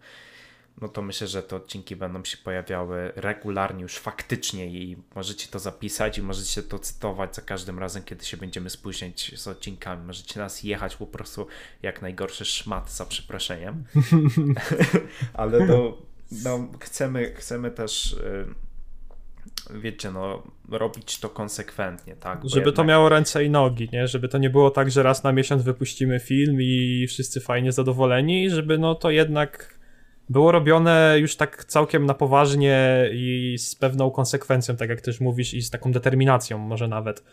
no 0.82 0.88
to 0.88 1.02
myślę, 1.02 1.28
że 1.28 1.44
te 1.44 1.56
odcinki 1.56 1.96
będą 1.96 2.24
się 2.24 2.38
pojawiały 2.38 3.12
regularnie 3.16 3.82
już 3.82 3.98
faktycznie 3.98 4.66
i 4.66 4.98
możecie 5.16 5.48
to 5.48 5.60
zapisać 5.60 6.18
i 6.18 6.22
możecie 6.22 6.64
to 6.64 6.80
cytować 6.80 7.36
za 7.36 7.42
każdym 7.42 7.80
razem, 7.80 8.04
kiedy 8.04 8.26
się 8.26 8.38
będziemy 8.38 8.70
spóźniać 8.70 9.32
z 9.36 9.48
odcinkami. 9.48 10.06
Możecie 10.06 10.40
nas 10.40 10.64
jechać 10.64 10.96
po 10.96 11.08
prostu 11.08 11.48
jak 11.82 12.02
najgorszy 12.02 12.46
szmat 12.46 12.92
za 12.92 13.06
przeproszeniem. 13.06 13.84
Ale 15.34 15.66
no, 15.66 15.98
no, 16.32 16.68
chcemy, 16.80 17.34
chcemy 17.36 17.72
też 17.72 18.14
y, 18.14 18.46
wiecie, 19.80 20.12
no, 20.12 20.44
robić 20.70 21.20
to 21.20 21.30
konsekwentnie, 21.30 22.16
tak? 22.16 22.42
Bo 22.42 22.50
Żeby 22.50 22.60
jednak... 22.60 22.76
to 22.76 22.84
miało 22.84 23.10
ręce 23.10 23.46
i 23.46 23.50
nogi, 23.50 23.90
nie? 23.94 24.08
Żeby 24.08 24.28
to 24.28 24.38
nie 24.38 24.50
było 24.50 24.72
tak, 24.72 24.92
że 24.92 25.04
raz 25.04 25.24
na 25.24 25.32
miesiąc 25.32 25.64
wypuścimy 25.64 26.20
film 26.20 26.58
i 26.62 27.06
wszyscy 27.10 27.42
fajnie 27.42 27.72
zadowoleni, 27.72 28.50
żeby 28.50 28.78
no 28.78 28.96
to 28.96 29.12
jednak 29.12 29.82
było 30.30 30.52
robione 30.52 31.16
już 31.20 31.36
tak 31.36 31.66
całkiem 31.66 32.06
na 32.06 32.14
poważnie 32.14 33.10
i 33.14 33.56
z 33.60 33.76
pewną 33.76 34.12
konsekwencją, 34.12 34.76
tak 34.76 34.90
jak 34.90 35.02
też 35.02 35.20
mówisz, 35.20 35.54
i 35.54 35.62
z 35.62 35.70
taką 35.70 35.92
determinacją 35.92 36.58
może 36.58 36.88
nawet. 36.88 37.24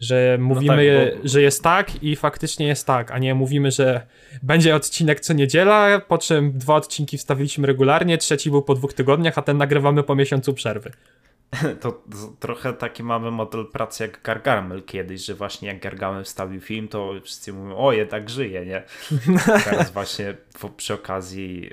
Że 0.00 0.38
mówimy, 0.40 0.94
no 0.94 1.10
tak, 1.10 1.22
bo... 1.22 1.28
że 1.28 1.42
jest 1.42 1.62
tak 1.62 2.02
i 2.02 2.16
faktycznie 2.16 2.66
jest 2.66 2.86
tak, 2.86 3.10
a 3.10 3.18
nie 3.18 3.34
mówimy, 3.34 3.70
że 3.70 4.06
będzie 4.42 4.74
odcinek 4.76 5.20
co 5.20 5.32
niedziela, 5.32 6.00
po 6.00 6.18
czym 6.18 6.52
dwa 6.58 6.74
odcinki 6.74 7.18
wstawiliśmy 7.18 7.66
regularnie, 7.66 8.18
trzeci 8.18 8.50
był 8.50 8.62
po 8.62 8.74
dwóch 8.74 8.94
tygodniach, 8.94 9.38
a 9.38 9.42
ten 9.42 9.56
nagrywamy 9.56 10.02
po 10.02 10.14
miesiącu 10.14 10.54
przerwy. 10.54 10.90
To, 11.80 11.92
to, 11.92 12.00
trochę 12.40 12.72
taki 12.72 13.02
mamy 13.02 13.30
model 13.30 13.66
pracy 13.66 14.02
jak 14.02 14.22
Gargamel 14.22 14.82
kiedyś, 14.82 15.24
że 15.24 15.34
właśnie 15.34 15.68
jak 15.68 15.80
Gargamel 15.80 16.24
wstawił 16.24 16.60
film, 16.60 16.88
to 16.88 17.12
wszyscy 17.22 17.52
mówią, 17.52 17.76
o 17.76 17.92
jednak 17.92 18.30
żyje, 18.30 18.66
nie? 18.66 18.82
Teraz 19.64 19.90
właśnie 19.90 20.34
przy 20.76 20.94
okazji 20.94 21.70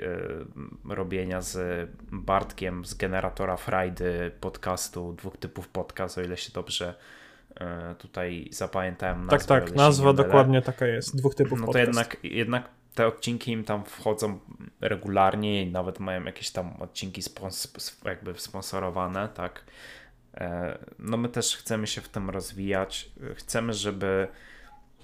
y, 0.90 0.94
robienia 0.94 1.40
z 1.40 1.88
Bartkiem 2.12 2.84
z 2.84 2.94
generatora 2.94 3.56
Friday 3.56 4.30
podcastu, 4.40 5.12
dwóch 5.12 5.36
typów 5.36 5.68
podcast, 5.68 6.18
o 6.18 6.22
ile 6.22 6.36
się 6.36 6.52
dobrze 6.52 6.94
y, 7.50 7.64
tutaj 7.94 8.48
zapamiętałem 8.52 9.26
nazwę. 9.26 9.48
Tak, 9.48 9.64
tak, 9.64 9.74
nazwa 9.74 10.12
dokładnie 10.12 10.62
taka 10.62 10.86
jest, 10.86 11.16
dwóch 11.16 11.34
typów 11.34 11.60
no 11.60 11.66
podcast. 11.66 11.88
No 11.88 11.94
to 11.94 11.98
jednak, 12.00 12.24
jednak 12.24 12.81
te 12.94 13.06
odcinki 13.06 13.52
im 13.52 13.64
tam 13.64 13.84
wchodzą 13.84 14.38
regularnie 14.80 15.62
i 15.62 15.70
nawet 15.70 16.00
mają 16.00 16.24
jakieś 16.24 16.50
tam 16.50 16.82
odcinki 16.82 17.22
spons 17.22 17.68
jakby 18.04 18.38
sponsorowane, 18.38 19.28
tak. 19.28 19.64
E, 20.34 20.78
no 20.98 21.16
my 21.16 21.28
też 21.28 21.56
chcemy 21.56 21.86
się 21.86 22.00
w 22.00 22.08
tym 22.08 22.30
rozwijać. 22.30 23.10
Chcemy, 23.36 23.74
żeby 23.74 24.28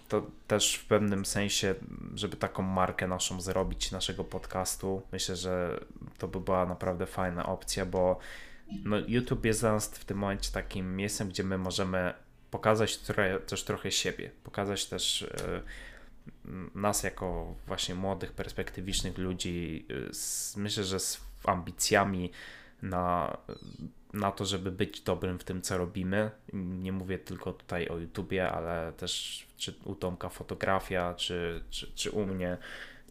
to 0.08 0.26
też 0.46 0.74
w 0.74 0.86
pewnym 0.86 1.26
sensie, 1.26 1.74
żeby 2.14 2.36
taką 2.36 2.62
markę 2.62 3.08
naszą 3.08 3.40
zrobić, 3.40 3.92
naszego 3.92 4.24
podcastu. 4.24 5.02
Myślę, 5.12 5.36
że 5.36 5.80
to 6.18 6.28
by 6.28 6.40
była 6.40 6.66
naprawdę 6.66 7.06
fajna 7.06 7.46
opcja, 7.46 7.86
bo 7.86 8.18
no, 8.84 8.96
YouTube 8.98 9.44
jest 9.44 9.60
dla 9.60 9.72
nas 9.72 9.88
w 9.88 10.04
tym 10.04 10.18
momencie 10.18 10.52
takim 10.52 10.96
miejscem, 10.96 11.28
gdzie 11.28 11.44
my 11.44 11.58
możemy 11.58 12.14
pokazać 12.50 12.96
trochę, 12.96 13.40
też 13.40 13.64
trochę 13.64 13.90
siebie, 13.90 14.30
pokazać 14.44 14.86
też 14.86 15.22
e, 15.22 15.62
nas 16.74 17.02
jako 17.02 17.54
właśnie 17.66 17.94
młodych, 17.94 18.32
perspektywicznych 18.32 19.18
ludzi, 19.18 19.86
y, 19.90 20.60
myślę, 20.60 20.84
że 20.84 21.00
z 21.00 21.20
ambicjami 21.44 22.30
na, 22.82 23.36
na 24.12 24.32
to, 24.32 24.44
żeby 24.44 24.70
być 24.70 25.00
dobrym 25.00 25.38
w 25.38 25.44
tym, 25.44 25.62
co 25.62 25.78
robimy. 25.78 26.30
Nie 26.52 26.92
mówię 26.92 27.18
tylko 27.18 27.52
tutaj 27.52 27.88
o 27.88 27.98
YouTubie, 27.98 28.50
ale 28.50 28.92
też 28.92 29.46
czy 29.56 29.74
u 29.84 29.94
Tomka 29.94 30.28
fotografia, 30.28 31.14
czy, 31.14 31.64
czy, 31.70 31.92
czy 31.94 32.10
u 32.10 32.26
mnie, 32.26 32.56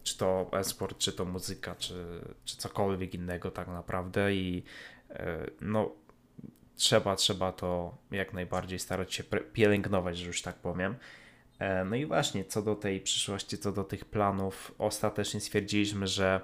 czy 0.04 0.18
to 0.18 0.50
esport, 0.52 0.98
czy 0.98 1.14
to 1.14 1.26
muzyka, 1.26 1.76
czy, 1.76 2.22
czy 2.46 2.58
cokolwiek 2.58 3.14
innego 3.14 3.52
tak 3.52 3.68
naprawdę 3.68 4.36
i 4.36 4.64
e, 5.10 5.48
no 5.62 5.92
trzeba, 6.76 7.16
trzeba 7.16 7.52
to 7.52 7.98
jak 8.12 8.34
najbardziej 8.34 8.80
starać 8.80 9.14
się 9.14 9.24
pielęgnować, 9.54 10.18
że 10.18 10.28
już 10.28 10.42
tak 10.42 10.56
powiem. 10.56 10.96
E, 11.60 11.86
no 11.86 11.96
i 11.96 12.06
właśnie, 12.06 12.46
co 12.46 12.62
do 12.62 12.76
tej 12.76 13.02
przyszłości, 13.02 13.58
co 13.58 13.72
do 13.72 13.84
tych 13.84 14.06
planów, 14.06 14.76
ostatecznie 14.78 15.40
stwierdziliśmy, 15.40 16.08
że 16.08 16.42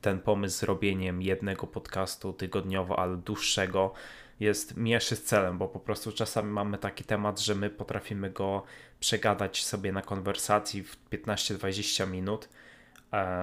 ten 0.00 0.20
pomysł 0.20 0.58
z 0.58 0.62
robieniem 0.62 1.22
jednego 1.22 1.66
podcastu 1.66 2.32
tygodniowo, 2.32 2.98
ale 2.98 3.16
dłuższego 3.16 3.92
jest 4.40 4.76
mieszy 4.76 5.16
z 5.16 5.24
celem, 5.24 5.58
bo 5.58 5.68
po 5.68 5.80
prostu 5.80 6.12
czasami 6.12 6.50
mamy 6.50 6.78
taki 6.78 7.04
temat, 7.04 7.40
że 7.40 7.54
my 7.54 7.70
potrafimy 7.70 8.30
go 8.30 8.62
przegadać 9.00 9.64
sobie 9.64 9.92
na 9.92 10.02
konwersacji 10.02 10.82
w 10.82 10.96
15-20 11.10 12.10
minut, 12.10 12.48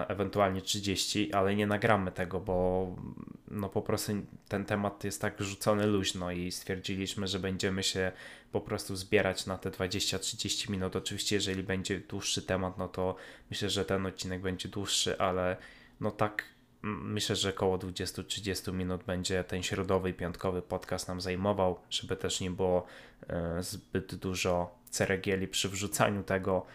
ewentualnie 0.07 0.61
30, 0.61 1.33
ale 1.33 1.55
nie 1.55 1.67
nagramy 1.67 2.11
tego, 2.11 2.39
bo 2.39 2.87
no 3.47 3.69
po 3.69 3.81
prostu 3.81 4.11
ten 4.47 4.65
temat 4.65 5.03
jest 5.03 5.21
tak 5.21 5.41
rzucony 5.41 5.87
luźno 5.87 6.31
i 6.31 6.51
stwierdziliśmy, 6.51 7.27
że 7.27 7.39
będziemy 7.39 7.83
się 7.83 8.11
po 8.51 8.61
prostu 8.61 8.95
zbierać 8.95 9.45
na 9.45 9.57
te 9.57 9.69
20-30 9.69 10.69
minut. 10.69 10.95
Oczywiście, 10.95 11.35
jeżeli 11.35 11.63
będzie 11.63 11.99
dłuższy 11.99 12.41
temat, 12.41 12.77
no 12.77 12.87
to 12.87 13.15
myślę, 13.49 13.69
że 13.69 13.85
ten 13.85 14.05
odcinek 14.05 14.41
będzie 14.41 14.69
dłuższy, 14.69 15.19
ale 15.19 15.57
no 15.99 16.11
tak 16.11 16.43
myślę, 16.85 17.35
że 17.35 17.49
około 17.49 17.77
20-30 17.77 18.73
minut 18.73 19.03
będzie 19.03 19.43
ten 19.43 19.63
środowy 19.63 20.13
piątkowy 20.13 20.61
podcast 20.61 21.07
nam 21.07 21.21
zajmował, 21.21 21.79
żeby 21.89 22.15
też 22.15 22.41
nie 22.41 22.51
było 22.51 22.85
e, 23.27 23.63
zbyt 23.63 24.15
dużo 24.15 24.75
ceregieli 24.89 25.47
przy 25.47 25.69
wrzucaniu 25.69 26.23
tego. 26.23 26.65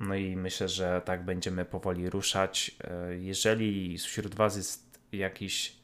No 0.00 0.14
i 0.14 0.36
myślę, 0.36 0.68
że 0.68 1.02
tak 1.04 1.24
będziemy 1.24 1.64
powoli 1.64 2.10
ruszać. 2.10 2.76
E, 2.84 3.16
jeżeli 3.16 3.98
wśród 3.98 4.34
Was 4.34 4.56
jest 4.56 5.00
jakiś, 5.12 5.76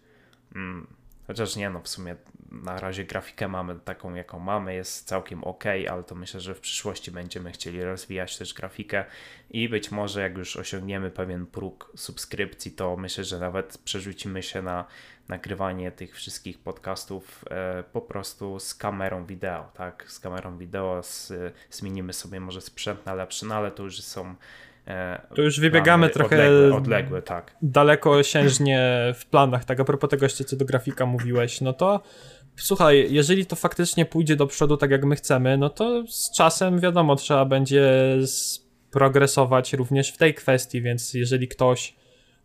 hmm, 0.52 0.86
chociaż 1.26 1.56
nie 1.56 1.70
no, 1.70 1.80
w 1.80 1.88
sumie 1.88 2.16
na 2.52 2.80
razie 2.80 3.04
grafikę 3.04 3.48
mamy 3.48 3.80
taką, 3.80 4.14
jaką 4.14 4.38
mamy, 4.38 4.74
jest 4.74 5.08
całkiem 5.08 5.44
ok, 5.44 5.64
ale 5.90 6.04
to 6.04 6.14
myślę, 6.14 6.40
że 6.40 6.54
w 6.54 6.60
przyszłości 6.60 7.10
będziemy 7.10 7.52
chcieli 7.52 7.82
rozwijać 7.82 8.38
też 8.38 8.54
grafikę 8.54 9.04
i 9.50 9.68
być 9.68 9.90
może 9.90 10.20
jak 10.20 10.38
już 10.38 10.56
osiągniemy 10.56 11.10
pewien 11.10 11.46
próg 11.46 11.92
subskrypcji, 11.96 12.72
to 12.72 12.96
myślę, 12.96 13.24
że 13.24 13.38
nawet 13.38 13.78
przerzucimy 13.78 14.42
się 14.42 14.62
na 14.62 14.84
nagrywanie 15.28 15.92
tych 15.92 16.14
wszystkich 16.14 16.58
podcastów 16.58 17.44
e, 17.50 17.84
po 17.92 18.00
prostu 18.00 18.60
z 18.60 18.74
kamerą 18.74 19.26
wideo, 19.26 19.70
tak, 19.74 20.04
z 20.08 20.20
kamerą 20.20 20.58
wideo, 20.58 21.02
z, 21.02 21.32
zmienimy 21.70 22.12
sobie 22.12 22.40
może 22.40 22.60
sprzęt 22.60 23.06
na 23.06 23.14
lepszy, 23.14 23.46
no 23.46 23.54
ale 23.54 23.70
to 23.70 23.82
już 23.82 24.00
są 24.00 24.34
e, 24.86 25.20
to 25.34 25.42
już 25.42 25.60
wybiegamy 25.60 26.10
trochę 26.10 26.36
odległe, 26.36 26.76
odległe, 26.76 27.22
tak. 27.22 27.56
dalekosiężnie 27.62 29.12
w 29.14 29.26
planach, 29.26 29.64
tak 29.64 29.80
a 29.80 29.84
propos 29.84 30.10
tego 30.10 30.24
jeszcze 30.24 30.44
co 30.44 30.56
do 30.56 30.64
grafika 30.64 31.06
mówiłeś, 31.06 31.60
no 31.60 31.72
to 31.72 32.02
słuchaj, 32.56 33.06
jeżeli 33.10 33.46
to 33.46 33.56
faktycznie 33.56 34.06
pójdzie 34.06 34.36
do 34.36 34.46
przodu 34.46 34.76
tak 34.76 34.90
jak 34.90 35.04
my 35.04 35.16
chcemy, 35.16 35.58
no 35.58 35.70
to 35.70 36.04
z 36.08 36.30
czasem 36.36 36.80
wiadomo, 36.80 37.16
trzeba 37.16 37.44
będzie 37.44 38.16
progresować 38.90 39.72
również 39.72 40.12
w 40.12 40.16
tej 40.16 40.34
kwestii, 40.34 40.82
więc 40.82 41.14
jeżeli 41.14 41.48
ktoś 41.48 41.94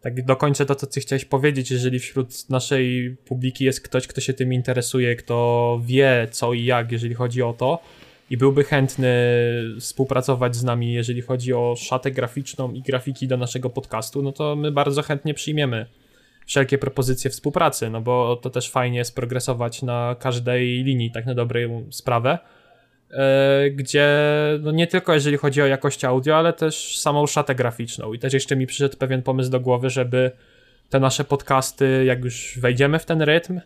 tak 0.02 0.26
dokończę 0.26 0.66
to, 0.66 0.76
co 0.76 0.88
ty 0.88 1.00
chciałeś 1.00 1.26
powiedzieć, 1.26 1.72
jeżeli 1.72 2.00
wśród 2.00 2.50
naszej 2.50 3.18
publiki 3.26 3.66
jest 3.66 3.82
ktoś, 3.82 4.08
kto 4.08 4.22
się 4.22 4.34
tym 4.34 4.54
interesuje, 4.54 5.16
kto 5.16 5.80
wie 5.86 6.28
co 6.32 6.54
i 6.54 6.66
jak, 6.66 6.92
jeżeli 6.92 7.14
chodzi 7.14 7.42
o 7.42 7.54
to 7.54 7.80
i 8.30 8.38
byłby 8.38 8.64
chętny 8.64 9.14
współpracować 9.80 10.56
z 10.56 10.64
nami, 10.64 10.94
jeżeli 10.94 11.22
chodzi 11.22 11.54
o 11.54 11.76
szatę 11.78 12.12
graficzną 12.12 12.74
i 12.74 12.82
grafiki 12.82 13.28
do 13.28 13.38
naszego 13.38 13.70
podcastu, 13.70 14.22
no 14.22 14.32
to 14.32 14.56
my 14.56 14.72
bardzo 14.72 15.02
chętnie 15.02 15.34
przyjmiemy 15.34 15.86
wszelkie 16.46 16.78
propozycje 16.78 17.32
współpracy, 17.32 17.90
no 17.90 18.02
bo 18.02 18.36
to 18.36 18.50
też 18.50 18.70
fajnie 18.70 18.98
jest 18.98 19.16
progresować 19.16 19.82
na 19.82 20.16
każdej 20.20 20.84
linii, 20.84 21.12
tak 21.12 21.26
na 21.26 21.36
dobrą 21.36 21.88
sprawę. 21.90 22.40
E, 23.14 23.70
gdzie 23.70 24.10
no 24.62 24.72
nie 24.72 24.88
tylko 24.88 25.14
jeżeli 25.14 25.38
chodzi 25.38 25.62
o 25.62 25.66
jakość 25.66 26.06
audio, 26.06 26.38
ale 26.38 26.54
też 26.54 27.00
samą 27.00 27.28
szatę 27.28 27.56
graficzną. 27.56 28.14
I 28.14 28.20
też 28.20 28.34
jeszcze 28.34 28.56
mi 28.56 28.68
przyszedł 28.68 28.98
pewien 28.98 29.22
pomysł 29.22 29.50
do 29.52 29.60
głowy, 29.60 29.90
żeby 29.90 30.32
te 30.90 31.00
nasze 31.00 31.24
podcasty, 31.24 32.04
jak 32.06 32.24
już 32.24 32.60
wejdziemy 32.60 33.00
w 33.00 33.06
ten 33.06 33.22
rytm, 33.22 33.62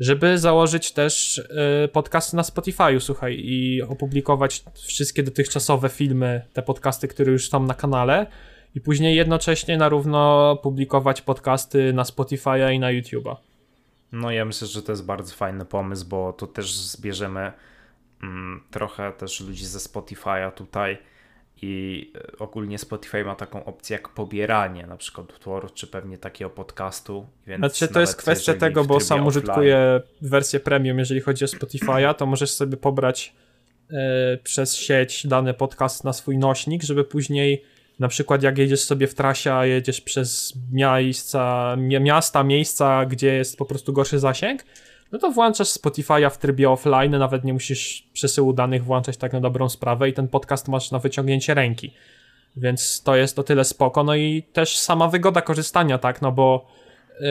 żeby 0.00 0.38
założyć 0.38 0.92
też 0.92 1.42
e, 1.84 1.88
podcasty 1.88 2.36
na 2.36 2.42
Spotify'u, 2.42 3.00
słuchaj, 3.00 3.36
i 3.38 3.82
opublikować 3.82 4.64
wszystkie 4.86 5.22
dotychczasowe 5.22 5.88
filmy, 5.88 6.42
te 6.52 6.62
podcasty, 6.62 7.08
które 7.08 7.32
już 7.32 7.50
są 7.50 7.62
na 7.62 7.74
kanale, 7.74 8.26
i 8.74 8.80
później 8.80 9.16
jednocześnie 9.16 9.76
na 9.76 9.88
równo 9.88 10.56
publikować 10.62 11.22
podcasty 11.22 11.92
na 11.92 12.02
Spotify'a 12.02 12.72
i 12.72 12.78
na 12.78 12.86
YouTube'a. 12.86 13.36
No 14.12 14.30
ja 14.30 14.44
myślę, 14.44 14.68
że 14.68 14.82
to 14.82 14.92
jest 14.92 15.04
bardzo 15.04 15.34
fajny 15.34 15.64
pomysł, 15.64 16.06
bo 16.08 16.32
tu 16.32 16.46
też 16.46 16.74
zbierzemy 16.74 17.52
trochę 18.70 19.12
też 19.12 19.40
ludzi 19.40 19.66
ze 19.66 19.78
Spotify'a 19.78 20.52
tutaj 20.52 20.98
i 21.62 22.12
e, 22.34 22.38
ogólnie 22.38 22.78
Spotify 22.78 23.24
ma 23.24 23.34
taką 23.34 23.64
opcję 23.64 23.94
jak 23.94 24.08
pobieranie 24.08 24.86
na 24.86 24.96
przykład 24.96 25.30
utworu, 25.30 25.68
czy 25.74 25.86
pewnie 25.86 26.18
takiego 26.18 26.50
podcastu. 26.50 27.26
Więc 27.46 27.60
znaczy 27.60 27.88
to 27.88 28.00
jest 28.00 28.16
kwestia 28.16 28.54
tego, 28.54 28.84
bo 28.84 29.00
sam 29.00 29.18
offline... 29.18 29.28
użytkuję 29.28 30.00
wersję 30.22 30.60
premium, 30.60 30.98
jeżeli 30.98 31.20
chodzi 31.20 31.44
o 31.44 31.48
Spotify'a, 31.48 32.14
to 32.14 32.26
możesz 32.26 32.50
sobie 32.50 32.76
pobrać 32.76 33.34
e, 33.90 34.38
przez 34.44 34.76
sieć 34.76 35.26
dany 35.26 35.54
podcast 35.54 36.04
na 36.04 36.12
swój 36.12 36.38
nośnik, 36.38 36.82
żeby 36.82 37.04
później 37.04 37.64
na 37.98 38.08
przykład 38.08 38.42
jak 38.42 38.58
jedziesz 38.58 38.80
sobie 38.80 39.06
w 39.06 39.14
trasie, 39.14 39.52
a 39.52 39.66
jedziesz 39.66 40.00
przez 40.00 40.54
miejsca, 40.72 41.76
miasta, 42.00 42.44
miejsca, 42.44 43.06
gdzie 43.06 43.34
jest 43.34 43.56
po 43.56 43.64
prostu 43.64 43.92
gorszy 43.92 44.18
zasięg, 44.18 44.64
no 45.12 45.18
to 45.18 45.30
włączasz 45.30 45.68
Spotify'a 45.68 46.30
w 46.30 46.38
trybie 46.38 46.70
offline, 46.70 47.10
nawet 47.10 47.44
nie 47.44 47.52
musisz 47.52 48.08
przesyłu 48.12 48.52
danych 48.52 48.84
włączać 48.84 49.16
tak 49.16 49.32
na 49.32 49.40
dobrą 49.40 49.68
sprawę 49.68 50.08
i 50.08 50.12
ten 50.12 50.28
podcast 50.28 50.68
masz 50.68 50.90
na 50.90 50.98
wyciągnięcie 50.98 51.54
ręki. 51.54 51.94
Więc 52.56 53.02
to 53.02 53.16
jest 53.16 53.38
o 53.38 53.42
tyle 53.42 53.64
spoko, 53.64 54.04
no 54.04 54.14
i 54.14 54.42
też 54.52 54.78
sama 54.78 55.08
wygoda 55.08 55.40
korzystania, 55.40 55.98
tak, 55.98 56.22
no 56.22 56.32
bo 56.32 56.66
y, 57.20 57.24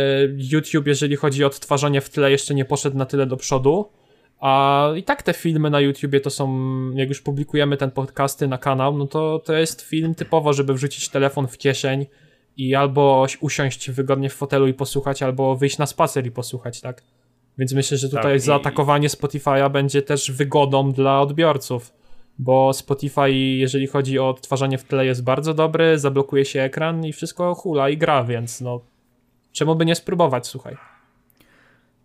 YouTube, 0.51 0.87
jeżeli 0.87 1.15
chodzi 1.15 1.43
o 1.43 1.47
odtwarzanie 1.47 2.01
w 2.01 2.09
tle, 2.09 2.31
jeszcze 2.31 2.55
nie 2.55 2.65
poszedł 2.65 2.97
na 2.97 3.05
tyle 3.05 3.25
do 3.25 3.37
przodu, 3.37 3.89
a 4.39 4.87
i 4.95 5.03
tak 5.03 5.23
te 5.23 5.33
filmy 5.33 5.69
na 5.69 5.79
YouTubie 5.79 6.19
to 6.19 6.29
są, 6.29 6.59
jak 6.91 7.09
już 7.09 7.21
publikujemy 7.21 7.77
ten 7.77 7.91
podcasty 7.91 8.47
na 8.47 8.57
kanał, 8.57 8.97
no 8.97 9.07
to 9.07 9.39
to 9.45 9.53
jest 9.53 9.81
film 9.81 10.15
typowo, 10.15 10.53
żeby 10.53 10.73
wrzucić 10.73 11.09
telefon 11.09 11.47
w 11.47 11.57
kieszeń 11.57 12.05
i 12.57 12.75
albo 12.75 13.25
usiąść 13.41 13.91
wygodnie 13.91 14.29
w 14.29 14.33
fotelu 14.33 14.67
i 14.67 14.73
posłuchać, 14.73 15.23
albo 15.23 15.55
wyjść 15.55 15.77
na 15.77 15.85
spacer 15.85 16.25
i 16.25 16.31
posłuchać, 16.31 16.81
tak? 16.81 17.01
Więc 17.57 17.73
myślę, 17.73 17.97
że 17.97 18.09
tutaj 18.09 18.33
tak, 18.33 18.41
zaatakowanie 18.41 19.07
i... 19.07 19.09
Spotify'a 19.09 19.71
będzie 19.71 20.01
też 20.01 20.31
wygodą 20.31 20.91
dla 20.91 21.21
odbiorców. 21.21 21.93
bo 22.39 22.73
Spotify, 22.73 23.31
jeżeli 23.31 23.87
chodzi 23.87 24.19
o 24.19 24.29
odtwarzanie 24.29 24.77
w 24.77 24.83
tle, 24.83 25.05
jest 25.05 25.23
bardzo 25.23 25.53
dobry, 25.53 25.99
zablokuje 25.99 26.45
się 26.45 26.61
ekran 26.61 27.05
i 27.05 27.13
wszystko 27.13 27.55
hula 27.55 27.89
i 27.89 27.97
gra, 27.97 28.23
więc 28.23 28.61
no 28.61 28.81
czemu 29.51 29.75
by 29.75 29.85
nie 29.85 29.95
spróbować, 29.95 30.47
słuchaj. 30.47 30.77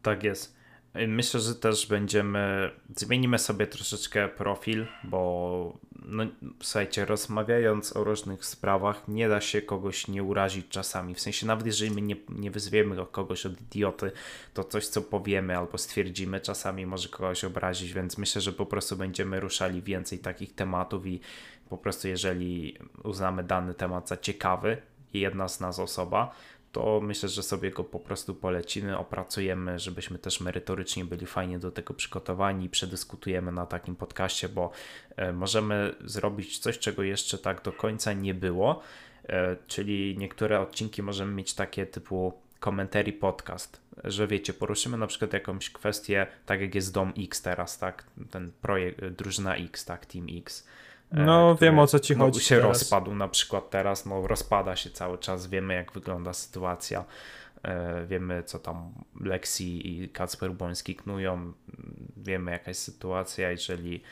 Tak 0.02 0.24
jest. 0.24 0.61
Myślę, 0.94 1.40
że 1.40 1.54
też 1.54 1.86
będziemy, 1.86 2.70
zmienimy 2.96 3.38
sobie 3.38 3.66
troszeczkę 3.66 4.28
profil, 4.28 4.86
bo 5.04 5.78
no, 6.04 6.26
słuchajcie, 6.62 7.04
rozmawiając 7.04 7.96
o 7.96 8.04
różnych 8.04 8.44
sprawach, 8.44 9.08
nie 9.08 9.28
da 9.28 9.40
się 9.40 9.62
kogoś 9.62 10.08
nie 10.08 10.22
urazić 10.22 10.68
czasami. 10.68 11.14
W 11.14 11.20
sensie, 11.20 11.46
nawet 11.46 11.66
jeżeli 11.66 11.90
my 11.90 12.02
nie, 12.02 12.16
nie 12.28 12.50
wyzwiemy 12.50 13.06
kogoś 13.12 13.46
od 13.46 13.60
idioty, 13.60 14.12
to 14.54 14.64
coś, 14.64 14.86
co 14.86 15.02
powiemy 15.02 15.58
albo 15.58 15.78
stwierdzimy, 15.78 16.40
czasami 16.40 16.86
może 16.86 17.08
kogoś 17.08 17.44
obrazić, 17.44 17.92
więc 17.92 18.18
myślę, 18.18 18.40
że 18.40 18.52
po 18.52 18.66
prostu 18.66 18.96
będziemy 18.96 19.40
ruszali 19.40 19.82
więcej 19.82 20.18
takich 20.18 20.54
tematów 20.54 21.06
i 21.06 21.20
po 21.68 21.78
prostu, 21.78 22.08
jeżeli 22.08 22.78
uznamy 23.04 23.44
dany 23.44 23.74
temat 23.74 24.08
za 24.08 24.16
ciekawy 24.16 24.76
jedna 25.14 25.48
z 25.48 25.60
nas 25.60 25.78
osoba, 25.78 26.34
to 26.72 27.00
myślę, 27.00 27.28
że 27.28 27.42
sobie 27.42 27.70
go 27.70 27.84
po 27.84 28.00
prostu 28.00 28.34
polecimy, 28.34 28.98
opracujemy, 28.98 29.78
żebyśmy 29.78 30.18
też 30.18 30.40
merytorycznie 30.40 31.04
byli 31.04 31.26
fajnie 31.26 31.58
do 31.58 31.70
tego 31.70 31.94
przygotowani 31.94 32.68
przedyskutujemy 32.68 33.52
na 33.52 33.66
takim 33.66 33.96
podcaście, 33.96 34.48
bo 34.48 34.70
e, 35.16 35.32
możemy 35.32 35.94
zrobić 36.04 36.58
coś, 36.58 36.78
czego 36.78 37.02
jeszcze 37.02 37.38
tak 37.38 37.62
do 37.62 37.72
końca 37.72 38.12
nie 38.12 38.34
było, 38.34 38.82
e, 39.28 39.56
czyli 39.66 40.18
niektóre 40.18 40.60
odcinki 40.60 41.02
możemy 41.02 41.32
mieć 41.32 41.54
takie 41.54 41.86
typu 41.86 42.32
commentary 42.64 43.12
podcast, 43.12 43.80
że 44.04 44.26
wiecie, 44.26 44.52
poruszymy 44.52 44.96
na 44.96 45.06
przykład 45.06 45.32
jakąś 45.32 45.70
kwestię, 45.70 46.26
tak 46.46 46.60
jak 46.60 46.74
jest 46.74 46.92
Dom 46.92 47.12
X 47.18 47.42
teraz, 47.42 47.78
tak, 47.78 48.04
ten 48.30 48.52
projekt, 48.62 49.04
drużyna 49.04 49.56
X, 49.56 49.84
tak, 49.84 50.06
Team 50.06 50.26
X, 50.38 50.66
E, 51.12 51.24
no, 51.24 51.56
wiem 51.56 51.78
o 51.78 51.86
co 51.86 52.00
ci 52.00 52.16
no, 52.16 52.24
chodzi. 52.24 52.40
się 52.40 52.56
teraz. 52.56 52.80
rozpadł 52.80 53.14
na 53.14 53.28
przykład 53.28 53.70
teraz, 53.70 54.06
no 54.06 54.26
rozpada 54.26 54.76
się 54.76 54.90
cały 54.90 55.18
czas, 55.18 55.46
wiemy 55.46 55.74
jak 55.74 55.92
wygląda 55.92 56.32
sytuacja, 56.32 57.04
e, 57.62 58.06
wiemy 58.06 58.42
co 58.42 58.58
tam 58.58 58.92
Lexi 59.20 60.02
i 60.02 60.08
Kacper 60.08 60.52
Błoński 60.52 60.96
knują, 60.96 61.52
wiemy 62.16 62.50
jaka 62.50 62.70
jest 62.70 62.82
sytuacja, 62.82 63.50
jeżeli 63.50 64.02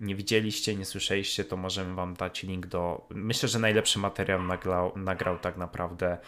nie 0.00 0.14
widzieliście, 0.14 0.76
nie 0.76 0.84
słyszeliście, 0.84 1.44
to 1.44 1.56
możemy 1.56 1.94
wam 1.94 2.14
dać 2.14 2.42
link 2.42 2.66
do, 2.66 3.06
myślę, 3.10 3.48
że 3.48 3.58
najlepszy 3.58 3.98
materiał 3.98 4.42
nagrał, 4.42 4.92
nagrał 4.98 5.38
tak 5.38 5.56
naprawdę 5.56 6.18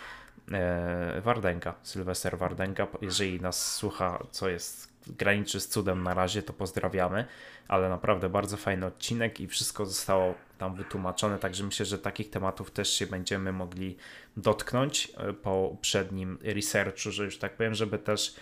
e, 0.52 1.20
Wardenga, 1.20 1.74
Sylwester 1.82 2.38
Wardenga, 2.38 2.86
jeżeli 3.02 3.40
nas 3.40 3.74
słucha, 3.74 4.24
co 4.30 4.48
jest 4.48 4.87
graniczy 5.12 5.60
z 5.60 5.68
cudem 5.68 6.02
na 6.02 6.14
razie, 6.14 6.42
to 6.42 6.52
pozdrawiamy, 6.52 7.24
ale 7.68 7.88
naprawdę 7.88 8.28
bardzo 8.28 8.56
fajny 8.56 8.86
odcinek 8.86 9.40
i 9.40 9.46
wszystko 9.46 9.86
zostało 9.86 10.34
tam 10.58 10.74
wytłumaczone, 10.74 11.38
także 11.38 11.64
myślę, 11.64 11.86
że 11.86 11.98
takich 11.98 12.30
tematów 12.30 12.70
też 12.70 12.92
się 12.92 13.06
będziemy 13.06 13.52
mogli 13.52 13.96
dotknąć 14.36 15.12
e, 15.16 15.32
po 15.32 15.76
przednim 15.80 16.38
researchu, 16.42 17.10
że 17.10 17.24
już 17.24 17.38
tak 17.38 17.56
powiem, 17.56 17.74
żeby 17.74 17.98
też 17.98 18.34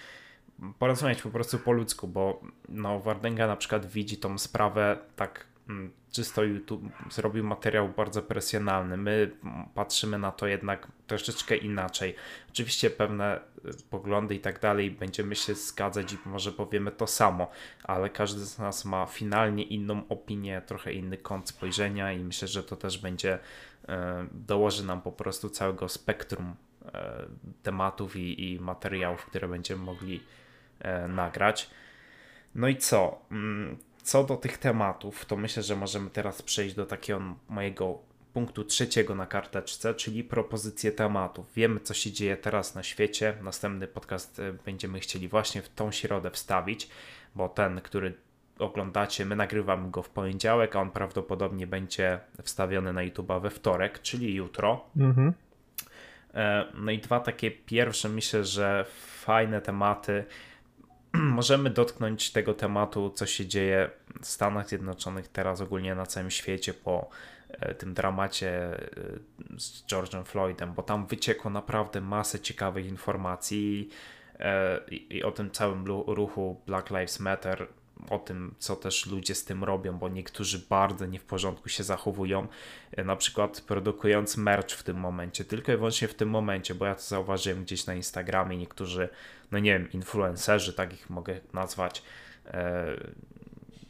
porozmawiać 0.78 1.22
po 1.22 1.30
prostu 1.30 1.58
po 1.58 1.72
ludzku, 1.72 2.08
bo 2.08 2.40
no 2.68 3.00
Wardenga 3.00 3.46
na 3.46 3.56
przykład 3.56 3.86
widzi 3.86 4.16
tą 4.16 4.38
sprawę 4.38 4.98
tak 5.16 5.46
czysto 6.10 6.42
YouTube 6.42 6.82
zrobił 7.10 7.44
materiał 7.44 7.88
bardzo 7.88 8.22
presjonalny. 8.22 8.96
My 8.96 9.30
patrzymy 9.74 10.18
na 10.18 10.32
to 10.32 10.46
jednak 10.46 10.88
troszeczkę 11.06 11.56
inaczej. 11.56 12.14
Oczywiście 12.50 12.90
pewne 12.90 13.40
y, 13.40 13.40
poglądy 13.90 14.34
i 14.34 14.40
tak 14.40 14.60
dalej 14.60 14.90
będziemy 14.90 15.36
się 15.36 15.54
zgadzać 15.54 16.12
i 16.12 16.18
może 16.26 16.52
powiemy 16.52 16.92
to 16.92 17.06
samo, 17.06 17.50
ale 17.84 18.10
każdy 18.10 18.40
z 18.40 18.58
nas 18.58 18.84
ma 18.84 19.06
finalnie 19.06 19.62
inną 19.62 20.08
opinię, 20.08 20.62
trochę 20.66 20.92
inny 20.92 21.16
kąt 21.16 21.48
spojrzenia 21.48 22.12
i 22.12 22.18
myślę, 22.18 22.48
że 22.48 22.62
to 22.62 22.76
też 22.76 22.98
będzie 22.98 23.34
y, 23.34 23.88
dołoży 24.32 24.84
nam 24.84 25.02
po 25.02 25.12
prostu 25.12 25.50
całego 25.50 25.88
spektrum 25.88 26.54
y, 26.82 26.88
tematów 27.62 28.16
i, 28.16 28.52
i 28.52 28.60
materiałów, 28.60 29.26
które 29.26 29.48
będziemy 29.48 29.84
mogli 29.84 30.20
nagrać. 31.08 31.70
No 32.54 32.68
i 32.68 32.76
co? 32.76 33.18
Co 34.06 34.24
do 34.24 34.36
tych 34.36 34.58
tematów, 34.58 35.24
to 35.24 35.36
myślę, 35.36 35.62
że 35.62 35.76
możemy 35.76 36.10
teraz 36.10 36.42
przejść 36.42 36.74
do 36.74 36.86
takiego 36.86 37.22
mojego 37.48 37.98
punktu 38.32 38.64
trzeciego 38.64 39.14
na 39.14 39.26
karteczce, 39.26 39.94
czyli 39.94 40.24
propozycje 40.24 40.92
tematów. 40.92 41.52
Wiemy, 41.54 41.80
co 41.80 41.94
się 41.94 42.12
dzieje 42.12 42.36
teraz 42.36 42.74
na 42.74 42.82
świecie. 42.82 43.34
Następny 43.42 43.86
podcast 43.86 44.38
e, 44.38 44.52
będziemy 44.52 45.00
chcieli 45.00 45.28
właśnie 45.28 45.62
w 45.62 45.68
tą 45.68 45.92
środę 45.92 46.30
wstawić, 46.30 46.88
bo 47.34 47.48
ten, 47.48 47.80
który 47.80 48.14
oglądacie, 48.58 49.24
my 49.24 49.36
nagrywamy 49.36 49.90
go 49.90 50.02
w 50.02 50.10
poniedziałek, 50.10 50.76
a 50.76 50.80
on 50.80 50.90
prawdopodobnie 50.90 51.66
będzie 51.66 52.20
wstawiony 52.42 52.92
na 52.92 53.02
YouTube 53.02 53.32
we 53.42 53.50
wtorek, 53.50 54.02
czyli 54.02 54.34
jutro. 54.34 54.84
Mhm. 54.96 55.32
E, 56.34 56.66
no 56.74 56.90
i 56.90 56.98
dwa 56.98 57.20
takie 57.20 57.50
pierwsze, 57.50 58.08
myślę, 58.08 58.44
że 58.44 58.84
fajne 59.24 59.60
tematy 59.60 60.24
możemy 61.38 61.70
dotknąć 61.70 62.32
tego 62.32 62.54
tematu, 62.54 63.10
co 63.10 63.26
się 63.26 63.46
dzieje 63.46 63.90
w 64.22 64.26
Stanach 64.26 64.68
Zjednoczonych 64.68 65.28
teraz, 65.28 65.60
ogólnie 65.60 65.94
na 65.94 66.06
całym 66.06 66.30
świecie 66.30 66.74
po 66.74 67.10
e, 67.50 67.74
tym 67.74 67.94
dramacie 67.94 68.50
e, 68.50 68.78
z 69.58 69.86
George'em 69.86 70.24
Floydem, 70.24 70.74
bo 70.74 70.82
tam 70.82 71.06
wyciekło 71.06 71.50
naprawdę 71.50 72.00
masę 72.00 72.40
ciekawych 72.40 72.86
informacji 72.86 73.88
e, 74.38 74.80
i, 74.90 75.16
i 75.16 75.22
o 75.24 75.32
tym 75.32 75.50
całym 75.50 75.84
ruchu 75.86 76.60
Black 76.66 76.90
Lives 76.90 77.20
Matter 77.20 77.66
o 78.10 78.18
tym, 78.18 78.54
co 78.58 78.76
też 78.76 79.06
ludzie 79.06 79.34
z 79.34 79.44
tym 79.44 79.64
robią, 79.64 79.98
bo 79.98 80.08
niektórzy 80.08 80.58
bardzo 80.70 81.06
nie 81.06 81.18
w 81.18 81.24
porządku 81.24 81.68
się 81.68 81.84
zachowują, 81.84 82.48
e, 82.92 83.04
na 83.04 83.16
przykład 83.16 83.60
produkując 83.60 84.36
merch 84.36 84.70
w 84.70 84.82
tym 84.82 84.96
momencie, 84.96 85.44
tylko 85.44 85.72
i 85.72 85.76
wyłącznie 85.76 86.08
w 86.08 86.14
tym 86.14 86.30
momencie, 86.30 86.74
bo 86.74 86.86
ja 86.86 86.94
to 86.94 87.02
zauważyłem 87.02 87.64
gdzieś 87.64 87.86
na 87.86 87.94
Instagramie, 87.94 88.56
niektórzy, 88.56 89.08
no 89.52 89.58
nie 89.58 89.72
wiem, 89.78 89.92
influencerzy, 89.92 90.72
tak 90.72 90.92
ich 90.92 91.10
mogę 91.10 91.40
nazwać, 91.52 92.02
e, 92.46 92.96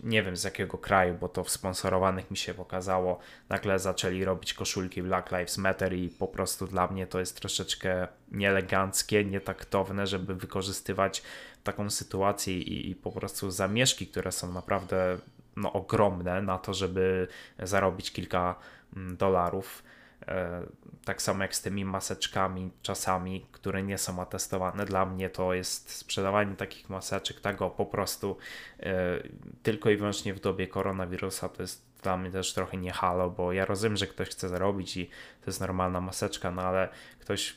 nie 0.06 0.22
wiem 0.22 0.36
z 0.36 0.44
jakiego 0.44 0.78
kraju, 0.78 1.14
bo 1.20 1.28
to 1.28 1.44
w 1.44 1.50
sponsorowanych 1.50 2.30
mi 2.30 2.36
się 2.36 2.54
pokazało, 2.54 3.18
nagle 3.48 3.78
zaczęli 3.78 4.24
robić 4.24 4.54
koszulki 4.54 5.02
Black 5.02 5.30
Lives 5.30 5.58
Matter 5.58 5.94
i 5.94 6.08
po 6.08 6.28
prostu 6.28 6.66
dla 6.66 6.86
mnie 6.86 7.06
to 7.06 7.20
jest 7.20 7.40
troszeczkę 7.40 8.08
nieeleganckie, 8.32 9.24
nietaktowne, 9.24 10.06
żeby 10.06 10.34
wykorzystywać 10.34 11.22
taką 11.66 11.90
sytuację 11.90 12.58
i, 12.58 12.90
i 12.90 12.94
po 12.94 13.12
prostu 13.12 13.50
zamieszki, 13.50 14.06
które 14.06 14.32
są 14.32 14.52
naprawdę 14.52 15.18
no, 15.56 15.72
ogromne 15.72 16.42
na 16.42 16.58
to, 16.58 16.74
żeby 16.74 17.28
zarobić 17.58 18.12
kilka 18.12 18.54
mm, 18.96 19.16
dolarów. 19.16 19.82
E, 20.28 20.62
tak 21.04 21.22
samo 21.22 21.42
jak 21.42 21.54
z 21.54 21.62
tymi 21.62 21.84
maseczkami 21.84 22.70
czasami, 22.82 23.46
które 23.52 23.82
nie 23.82 23.98
są 23.98 24.22
atestowane. 24.22 24.84
Dla 24.84 25.06
mnie 25.06 25.30
to 25.30 25.54
jest 25.54 25.90
sprzedawanie 25.90 26.56
takich 26.56 26.90
maseczek, 26.90 27.40
tego 27.40 27.70
po 27.70 27.86
prostu 27.86 28.36
e, 28.80 29.22
tylko 29.62 29.90
i 29.90 29.96
wyłącznie 29.96 30.34
w 30.34 30.40
dobie 30.40 30.66
koronawirusa 30.68 31.48
to 31.48 31.62
jest 31.62 31.86
dla 32.02 32.16
mnie 32.16 32.30
też 32.30 32.54
trochę 32.54 32.76
nie 32.76 32.92
halo, 32.92 33.30
bo 33.30 33.52
ja 33.52 33.64
rozumiem, 33.64 33.96
że 33.96 34.06
ktoś 34.06 34.28
chce 34.28 34.48
zarobić 34.48 34.96
i 34.96 35.06
to 35.06 35.46
jest 35.46 35.60
normalna 35.60 36.00
maseczka, 36.00 36.50
no 36.50 36.62
ale 36.62 36.88
ktoś 37.20 37.56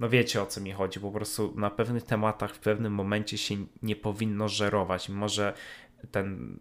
no 0.00 0.08
wiecie 0.08 0.42
o 0.42 0.46
co 0.46 0.60
mi 0.60 0.72
chodzi, 0.72 1.00
po 1.00 1.10
prostu 1.10 1.52
na 1.56 1.70
pewnych 1.70 2.02
tematach 2.02 2.54
w 2.54 2.58
pewnym 2.58 2.92
momencie 2.92 3.38
się 3.38 3.54
nie 3.82 3.96
powinno 3.96 4.48
żerować, 4.48 5.08
mimo 5.08 5.28
że 5.28 5.54
ten, 6.10 6.58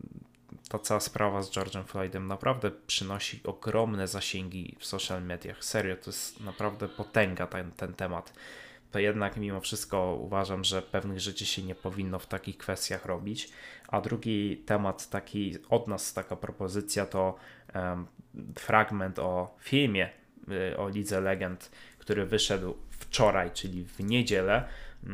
ta 0.69 0.79
cała 0.79 0.99
sprawa 0.99 1.43
z 1.43 1.51
George'em 1.51 1.83
Floydem 1.83 2.27
naprawdę 2.27 2.71
przynosi 2.87 3.41
ogromne 3.43 4.07
zasięgi 4.07 4.75
w 4.79 4.85
social 4.85 5.23
mediach. 5.23 5.63
Serio, 5.63 5.95
to 5.95 6.09
jest 6.09 6.39
naprawdę 6.39 6.89
potęga 6.89 7.47
ten, 7.47 7.71
ten 7.71 7.93
temat. 7.93 8.33
To 8.91 8.99
jednak 8.99 9.37
mimo 9.37 9.61
wszystko 9.61 10.19
uważam, 10.21 10.63
że 10.63 10.81
pewnych 10.81 11.19
rzeczy 11.19 11.45
się 11.45 11.63
nie 11.63 11.75
powinno 11.75 12.19
w 12.19 12.27
takich 12.27 12.57
kwestiach 12.57 13.05
robić. 13.05 13.49
A 13.87 14.01
drugi 14.01 14.57
temat, 14.57 15.09
taki 15.09 15.55
od 15.69 15.87
nas 15.87 16.13
taka 16.13 16.35
propozycja, 16.35 17.05
to 17.05 17.35
um, 17.75 18.07
fragment 18.59 19.19
o 19.19 19.55
filmie 19.59 20.09
y, 20.71 20.77
o 20.77 20.89
Lidze 20.89 21.21
Legend, 21.21 21.71
który 22.05 22.25
wyszedł 22.25 22.75
wczoraj, 22.89 23.51
czyli 23.51 23.83
w 23.83 23.99
niedzielę. 23.99 24.67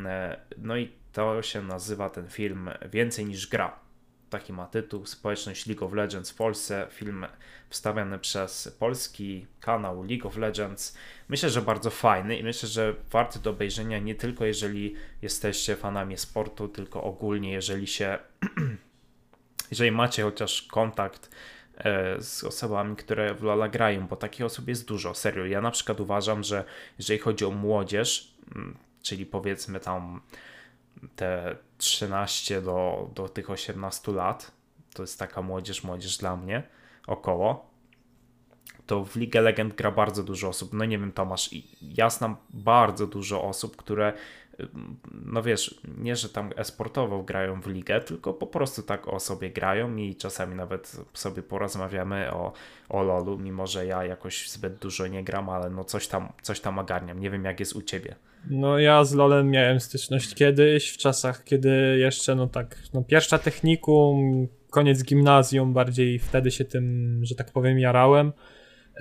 E, 0.05 0.39
no 0.57 0.77
i 0.77 0.91
to 1.13 1.41
się 1.41 1.61
nazywa 1.63 2.09
ten 2.09 2.27
film 2.27 2.69
Więcej 2.91 3.25
niż 3.25 3.47
gra. 3.47 3.79
Taki 4.29 4.53
ma 4.53 4.67
tytuł. 4.67 5.05
Społeczność 5.05 5.67
League 5.67 5.85
of 5.85 5.93
Legends 5.93 6.31
w 6.31 6.35
Polsce. 6.35 6.87
Film 6.91 7.25
wstawiany 7.69 8.19
przez 8.19 8.75
polski 8.79 9.45
kanał 9.59 10.03
League 10.03 10.27
of 10.27 10.37
Legends. 10.37 10.97
Myślę, 11.29 11.49
że 11.49 11.61
bardzo 11.61 11.89
fajny 11.89 12.37
i 12.37 12.43
myślę, 12.43 12.69
że 12.69 12.95
warty 13.11 13.39
do 13.39 13.49
obejrzenia 13.49 13.99
nie 13.99 14.15
tylko 14.15 14.45
jeżeli 14.45 14.95
jesteście 15.21 15.75
fanami 15.75 16.17
sportu, 16.17 16.67
tylko 16.67 17.03
ogólnie 17.03 17.51
jeżeli 17.51 17.87
się 17.87 18.19
jeżeli 19.71 19.91
macie 19.91 20.23
chociaż 20.23 20.61
kontakt 20.61 21.29
z 22.19 22.43
osobami, 22.43 22.95
które 22.95 23.33
w 23.35 23.43
Lola 23.43 23.67
grają, 23.67 24.07
bo 24.07 24.15
takich 24.15 24.45
osób 24.45 24.67
jest 24.67 24.87
dużo, 24.87 25.13
serio. 25.13 25.45
Ja 25.45 25.61
na 25.61 25.71
przykład 25.71 25.99
uważam, 25.99 26.43
że 26.43 26.63
jeżeli 26.97 27.19
chodzi 27.19 27.45
o 27.45 27.51
młodzież, 27.51 28.33
czyli 29.01 29.25
powiedzmy 29.25 29.79
tam 29.79 30.21
te 31.15 31.55
13 31.77 32.61
do, 32.61 33.09
do 33.15 33.29
tych 33.29 33.49
18 33.49 34.11
lat, 34.11 34.51
to 34.93 35.03
jest 35.03 35.19
taka 35.19 35.41
młodzież, 35.41 35.83
młodzież 35.83 36.17
dla 36.17 36.35
mnie, 36.37 36.63
około, 37.07 37.71
to 38.85 39.05
w 39.05 39.15
League 39.15 39.41
Legend 39.41 39.75
gra 39.75 39.91
bardzo 39.91 40.23
dużo 40.23 40.47
osób. 40.47 40.73
No 40.73 40.85
nie 40.85 40.99
wiem, 40.99 41.11
Tomasz, 41.11 41.49
ja 41.81 42.09
znam 42.09 42.35
bardzo 42.49 43.07
dużo 43.07 43.43
osób, 43.43 43.75
które 43.75 44.13
no 45.25 45.43
wiesz, 45.43 45.81
nie, 45.97 46.15
że 46.15 46.29
tam 46.29 46.49
esportowo 46.55 47.23
grają 47.23 47.61
w 47.61 47.67
ligę, 47.67 48.01
tylko 48.01 48.33
po 48.33 48.47
prostu 48.47 48.83
tak 48.83 49.07
o 49.07 49.19
sobie 49.19 49.49
grają 49.49 49.95
i 49.95 50.15
czasami 50.15 50.55
nawet 50.55 50.97
sobie 51.13 51.43
porozmawiamy 51.43 52.33
o, 52.33 52.53
o 52.89 53.03
LoLu, 53.03 53.37
mimo 53.37 53.67
że 53.67 53.85
ja 53.85 54.05
jakoś 54.05 54.49
zbyt 54.49 54.75
dużo 54.75 55.07
nie 55.07 55.23
gram, 55.23 55.49
ale 55.49 55.69
no 55.69 55.83
coś 55.83 56.07
tam, 56.07 56.33
coś 56.41 56.59
tam 56.59 56.79
ogarniam. 56.79 57.19
Nie 57.19 57.29
wiem, 57.29 57.45
jak 57.45 57.59
jest 57.59 57.75
u 57.75 57.81
ciebie. 57.81 58.15
No 58.49 58.79
ja 58.79 59.03
z 59.03 59.13
LoLem 59.13 59.49
miałem 59.49 59.79
styczność 59.79 60.35
kiedyś, 60.35 60.89
w 60.89 60.97
czasach, 60.97 61.43
kiedy 61.43 61.97
jeszcze, 61.99 62.35
no 62.35 62.47
tak, 62.47 62.77
no 62.93 63.03
pierwsza 63.03 63.37
technikum, 63.37 64.47
koniec 64.69 65.03
gimnazjum, 65.03 65.73
bardziej 65.73 66.19
wtedy 66.19 66.51
się 66.51 66.65
tym, 66.65 67.19
że 67.23 67.35
tak 67.35 67.51
powiem, 67.51 67.79
jarałem. 67.79 68.31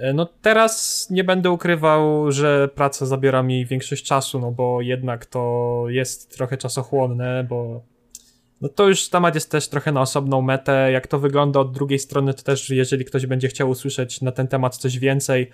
E, 0.01 0.13
no 0.13 0.27
teraz 0.43 1.07
nie 1.11 1.25
będę 1.25 1.51
ukrywał, 1.51 2.33
że 2.33 2.69
praca 2.75 3.07
zabiera 3.07 3.43
mi 3.43 3.67
większość 3.67 4.05
czasu, 4.05 4.39
no 4.39 4.51
bo 4.51 4.81
jednak 4.81 5.27
to 5.27 5.85
jest 5.89 6.37
trochę 6.37 6.57
czasochłonne, 6.57 7.47
bo 7.49 7.83
no 8.61 8.69
to 8.69 8.89
już 8.89 9.09
temat 9.09 9.35
jest 9.35 9.51
też 9.51 9.69
trochę 9.69 9.93
na 9.93 10.01
osobną 10.01 10.43
metę. 10.43 10.93
Jak 10.93 11.07
to 11.07 11.19
wygląda 11.19 11.61
od 11.61 11.73
drugiej 11.73 11.99
strony, 11.99 12.35
to 12.35 12.43
też 12.43 12.71
jeżeli 12.71 13.05
ktoś 13.05 13.27
będzie 13.27 13.49
chciał 13.49 13.71
usłyszeć 13.71 14.21
na 14.21 14.33
ten 14.33 14.49
temat 14.49 14.77
coś 14.77 14.99
więcej, 14.99 15.51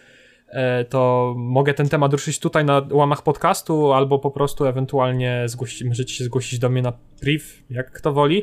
e, 0.49 0.85
to 0.85 1.35
mogę 1.37 1.75
ten 1.75 1.89
temat 1.89 2.13
ruszyć 2.13 2.39
tutaj 2.39 2.65
na 2.65 2.83
łamach 2.91 3.23
podcastu, 3.23 3.93
albo 3.93 4.19
po 4.19 4.31
prostu 4.31 4.67
ewentualnie 4.67 5.47
możecie 5.85 6.15
się 6.15 6.25
zgłosić 6.25 6.59
do 6.59 6.69
mnie 6.69 6.83
na 6.83 6.93
priv, 7.21 7.45
jak 7.71 7.93
kto 7.93 8.13
woli. 8.13 8.43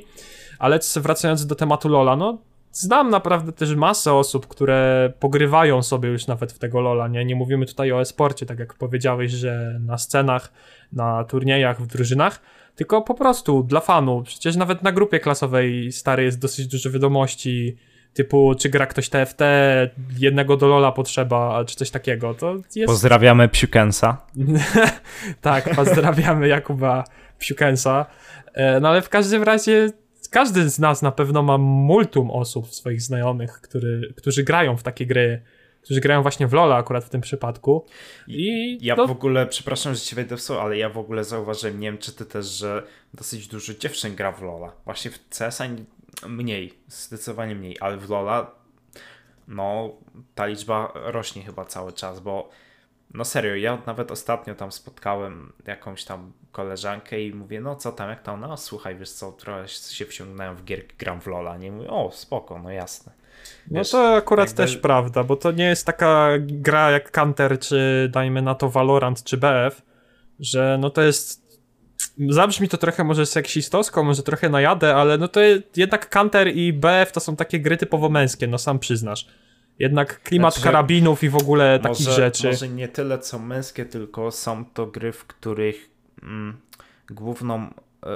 Ale 0.59 0.79
wracając 0.95 1.45
do 1.45 1.55
tematu 1.55 1.89
Lola, 1.89 2.15
no 2.15 2.37
znam 2.73 3.09
naprawdę 3.09 3.51
też 3.51 3.75
masę 3.75 4.13
osób, 4.13 4.47
które 4.47 5.13
pogrywają 5.19 5.83
sobie 5.83 6.09
już 6.09 6.27
nawet 6.27 6.53
w 6.53 6.59
tego 6.59 6.81
Lola, 6.81 7.07
nie? 7.07 7.25
Nie 7.25 7.35
mówimy 7.35 7.65
tutaj 7.65 7.91
o 7.91 8.01
e-sporcie, 8.01 8.45
tak 8.45 8.59
jak 8.59 8.73
powiedziałeś, 8.73 9.31
że 9.31 9.79
na 9.79 9.97
scenach, 9.97 10.53
na 10.91 11.23
turniejach, 11.23 11.81
w 11.81 11.87
drużynach, 11.87 12.41
tylko 12.75 13.01
po 13.01 13.13
prostu 13.13 13.63
dla 13.63 13.79
fanu. 13.79 14.23
Przecież 14.23 14.55
nawet 14.55 14.83
na 14.83 14.91
grupie 14.91 15.19
klasowej 15.19 15.91
stary 15.91 16.23
jest 16.23 16.39
dosyć 16.39 16.67
dużo 16.67 16.91
wiadomości 16.91 17.77
typu, 18.13 18.55
czy 18.59 18.69
gra 18.69 18.85
ktoś 18.85 19.09
TFT, 19.09 19.41
jednego 20.17 20.57
do 20.57 20.67
Lola 20.67 20.91
potrzeba, 20.91 21.65
czy 21.65 21.75
coś 21.75 21.89
takiego. 21.91 22.33
To 22.33 22.55
jest... 22.75 22.87
Pozdrawiamy 22.87 23.49
Psiukensa. 23.49 24.17
tak, 25.41 25.75
pozdrawiamy 25.75 26.47
Jakuba 26.47 27.03
Psiukensa. 27.39 28.05
E, 28.53 28.79
no 28.79 28.89
ale 28.89 29.01
w 29.01 29.09
każdym 29.09 29.43
razie 29.43 29.89
każdy 30.33 30.69
z 30.69 30.79
nas 30.79 31.01
na 31.01 31.11
pewno 31.11 31.43
ma 31.43 31.57
multum 31.57 32.31
osób 32.31 32.73
swoich 32.73 33.01
znajomych, 33.01 33.61
który, 33.61 34.13
którzy 34.17 34.43
grają 34.43 34.77
w 34.77 34.83
takie 34.83 35.05
gry, 35.05 35.41
którzy 35.81 36.01
grają 36.01 36.21
właśnie 36.21 36.47
w 36.47 36.51
LoL'a 36.51 36.73
akurat 36.73 37.03
w 37.03 37.09
tym 37.09 37.21
przypadku. 37.21 37.85
I 38.27 38.77
ja 38.81 38.95
to... 38.95 39.07
w 39.07 39.11
ogóle, 39.11 39.47
przepraszam, 39.47 39.95
że 39.95 40.01
ci 40.01 40.15
wejdę 40.15 40.37
w 40.37 40.41
słowo, 40.41 40.61
ale 40.61 40.77
ja 40.77 40.89
w 40.89 40.97
ogóle 40.97 41.23
zauważyłem, 41.23 41.79
nie 41.79 41.87
wiem 41.87 41.97
czy 41.97 42.11
ty 42.11 42.25
też, 42.25 42.45
że 42.45 42.83
dosyć 43.13 43.47
dużo 43.47 43.73
dziewczyn 43.73 44.15
gra 44.15 44.31
w 44.31 44.41
LoL'a. 44.41 44.69
Właśnie 44.85 45.11
w 45.11 45.19
CS-a 45.29 45.63
mniej, 46.27 46.73
zdecydowanie 46.87 47.55
mniej, 47.55 47.77
ale 47.79 47.97
w 47.97 48.07
LoL'a 48.07 48.45
no 49.47 49.91
ta 50.35 50.45
liczba 50.45 50.91
rośnie 50.95 51.43
chyba 51.43 51.65
cały 51.65 51.93
czas, 51.93 52.19
bo 52.19 52.49
no 53.13 53.25
serio, 53.25 53.55
ja 53.55 53.81
nawet 53.85 54.11
ostatnio 54.11 54.55
tam 54.55 54.71
spotkałem 54.71 55.53
jakąś 55.67 56.05
tam 56.05 56.31
koleżankę 56.51 57.21
i 57.21 57.33
mówię, 57.33 57.61
no 57.61 57.75
co 57.75 57.91
tam, 57.91 58.09
jak 58.09 58.23
tam, 58.23 58.41
no 58.41 58.57
słuchaj, 58.57 58.95
wiesz 58.95 59.11
co, 59.11 59.31
trochę 59.31 59.67
się 59.67 60.05
wciągnąłem 60.05 60.55
w 60.55 60.63
gierki, 60.63 60.95
gram 60.97 61.21
w 61.21 61.27
Lola, 61.27 61.57
nie? 61.57 61.71
Mówię, 61.71 61.89
o 61.89 62.11
spoko, 62.11 62.59
no 62.59 62.71
jasne. 62.71 63.11
No 63.71 63.79
wiesz, 63.79 63.91
to 63.91 64.15
akurat 64.15 64.47
jakby... 64.47 64.63
też 64.63 64.77
prawda, 64.77 65.23
bo 65.23 65.35
to 65.35 65.51
nie 65.51 65.65
jest 65.65 65.85
taka 65.85 66.29
gra 66.39 66.91
jak 66.91 67.11
Counter, 67.11 67.59
czy 67.59 68.09
dajmy 68.13 68.41
na 68.41 68.55
to 68.55 68.69
Valorant, 68.69 69.23
czy 69.23 69.37
BF, 69.37 69.81
że 70.39 70.77
no 70.81 70.89
to 70.89 71.01
jest 71.01 71.43
zabrzmi 72.29 72.69
to 72.69 72.77
trochę 72.77 73.03
może 73.03 73.25
seksistowsko, 73.25 74.03
może 74.03 74.23
trochę 74.23 74.49
najadę, 74.49 74.95
ale 74.95 75.17
no 75.17 75.27
to 75.27 75.39
jednak 75.75 76.09
Counter 76.09 76.47
i 76.55 76.73
BF 76.73 77.11
to 77.11 77.19
są 77.19 77.35
takie 77.35 77.59
gry 77.59 77.77
typowo 77.77 78.09
męskie, 78.09 78.47
no 78.47 78.57
sam 78.57 78.79
przyznasz. 78.79 79.27
Jednak 79.79 80.23
klimat 80.23 80.53
znaczy, 80.53 80.63
karabinów 80.63 81.23
i 81.23 81.29
w 81.29 81.35
ogóle 81.35 81.79
może, 81.83 81.89
takich 81.89 82.15
rzeczy. 82.15 82.47
Może 82.47 82.69
nie 82.69 82.87
tyle 82.87 83.19
co 83.19 83.39
męskie, 83.39 83.85
tylko 83.85 84.31
są 84.31 84.65
to 84.65 84.87
gry, 84.87 85.11
w 85.11 85.25
których 85.25 85.89
mm, 86.23 86.57
główną 87.09 87.59
e, 87.63 87.69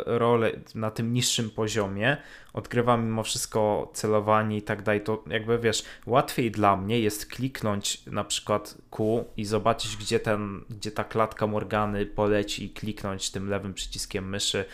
rolę 0.06 0.52
na 0.76 0.92
tym 0.92 1.14
niższym 1.14 1.50
poziomie 1.50 2.18
odgrywa 2.54 2.98
mimo 2.98 3.24
wszystko 3.24 3.92
celowanie 3.94 4.58
i 4.58 4.62
tak 4.62 4.82
dalej, 4.82 5.02
to 5.02 5.24
jakby 5.28 5.60
wiesz, 5.60 5.84
łatwiej 6.06 6.52
dla 6.52 6.78
mnie 6.78 7.00
jest 7.00 7.26
kliknąć 7.26 8.06
na 8.06 8.24
przykład 8.24 8.78
Q 8.92 9.26
i 9.38 9.46
zobaczyć 9.46 9.98
gdzie 9.98 10.20
ten, 10.20 10.64
gdzie 10.70 10.92
ta 10.92 11.04
klatka 11.04 11.48
Morgany 11.48 12.06
poleci 12.06 12.66
i 12.66 12.70
kliknąć 12.70 13.32
tym 13.32 13.50
lewym 13.50 13.74
przyciskiem 13.74 14.30
myszy 14.30 14.66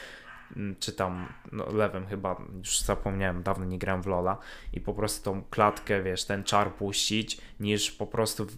czy 0.79 0.91
tam 0.93 1.33
no, 1.51 1.71
lewym 1.71 2.07
chyba, 2.07 2.41
już 2.57 2.81
zapomniałem, 2.81 3.43
dawno 3.43 3.65
nie 3.65 3.77
grałem 3.77 4.03
w 4.03 4.07
Lola 4.07 4.37
i 4.73 4.81
po 4.81 4.93
prostu 4.93 5.23
tą 5.23 5.43
klatkę, 5.49 6.03
wiesz, 6.03 6.25
ten 6.25 6.43
czar 6.43 6.73
puścić, 6.73 7.37
niż 7.59 7.91
po 7.91 8.07
prostu 8.07 8.45
w, 8.45 8.55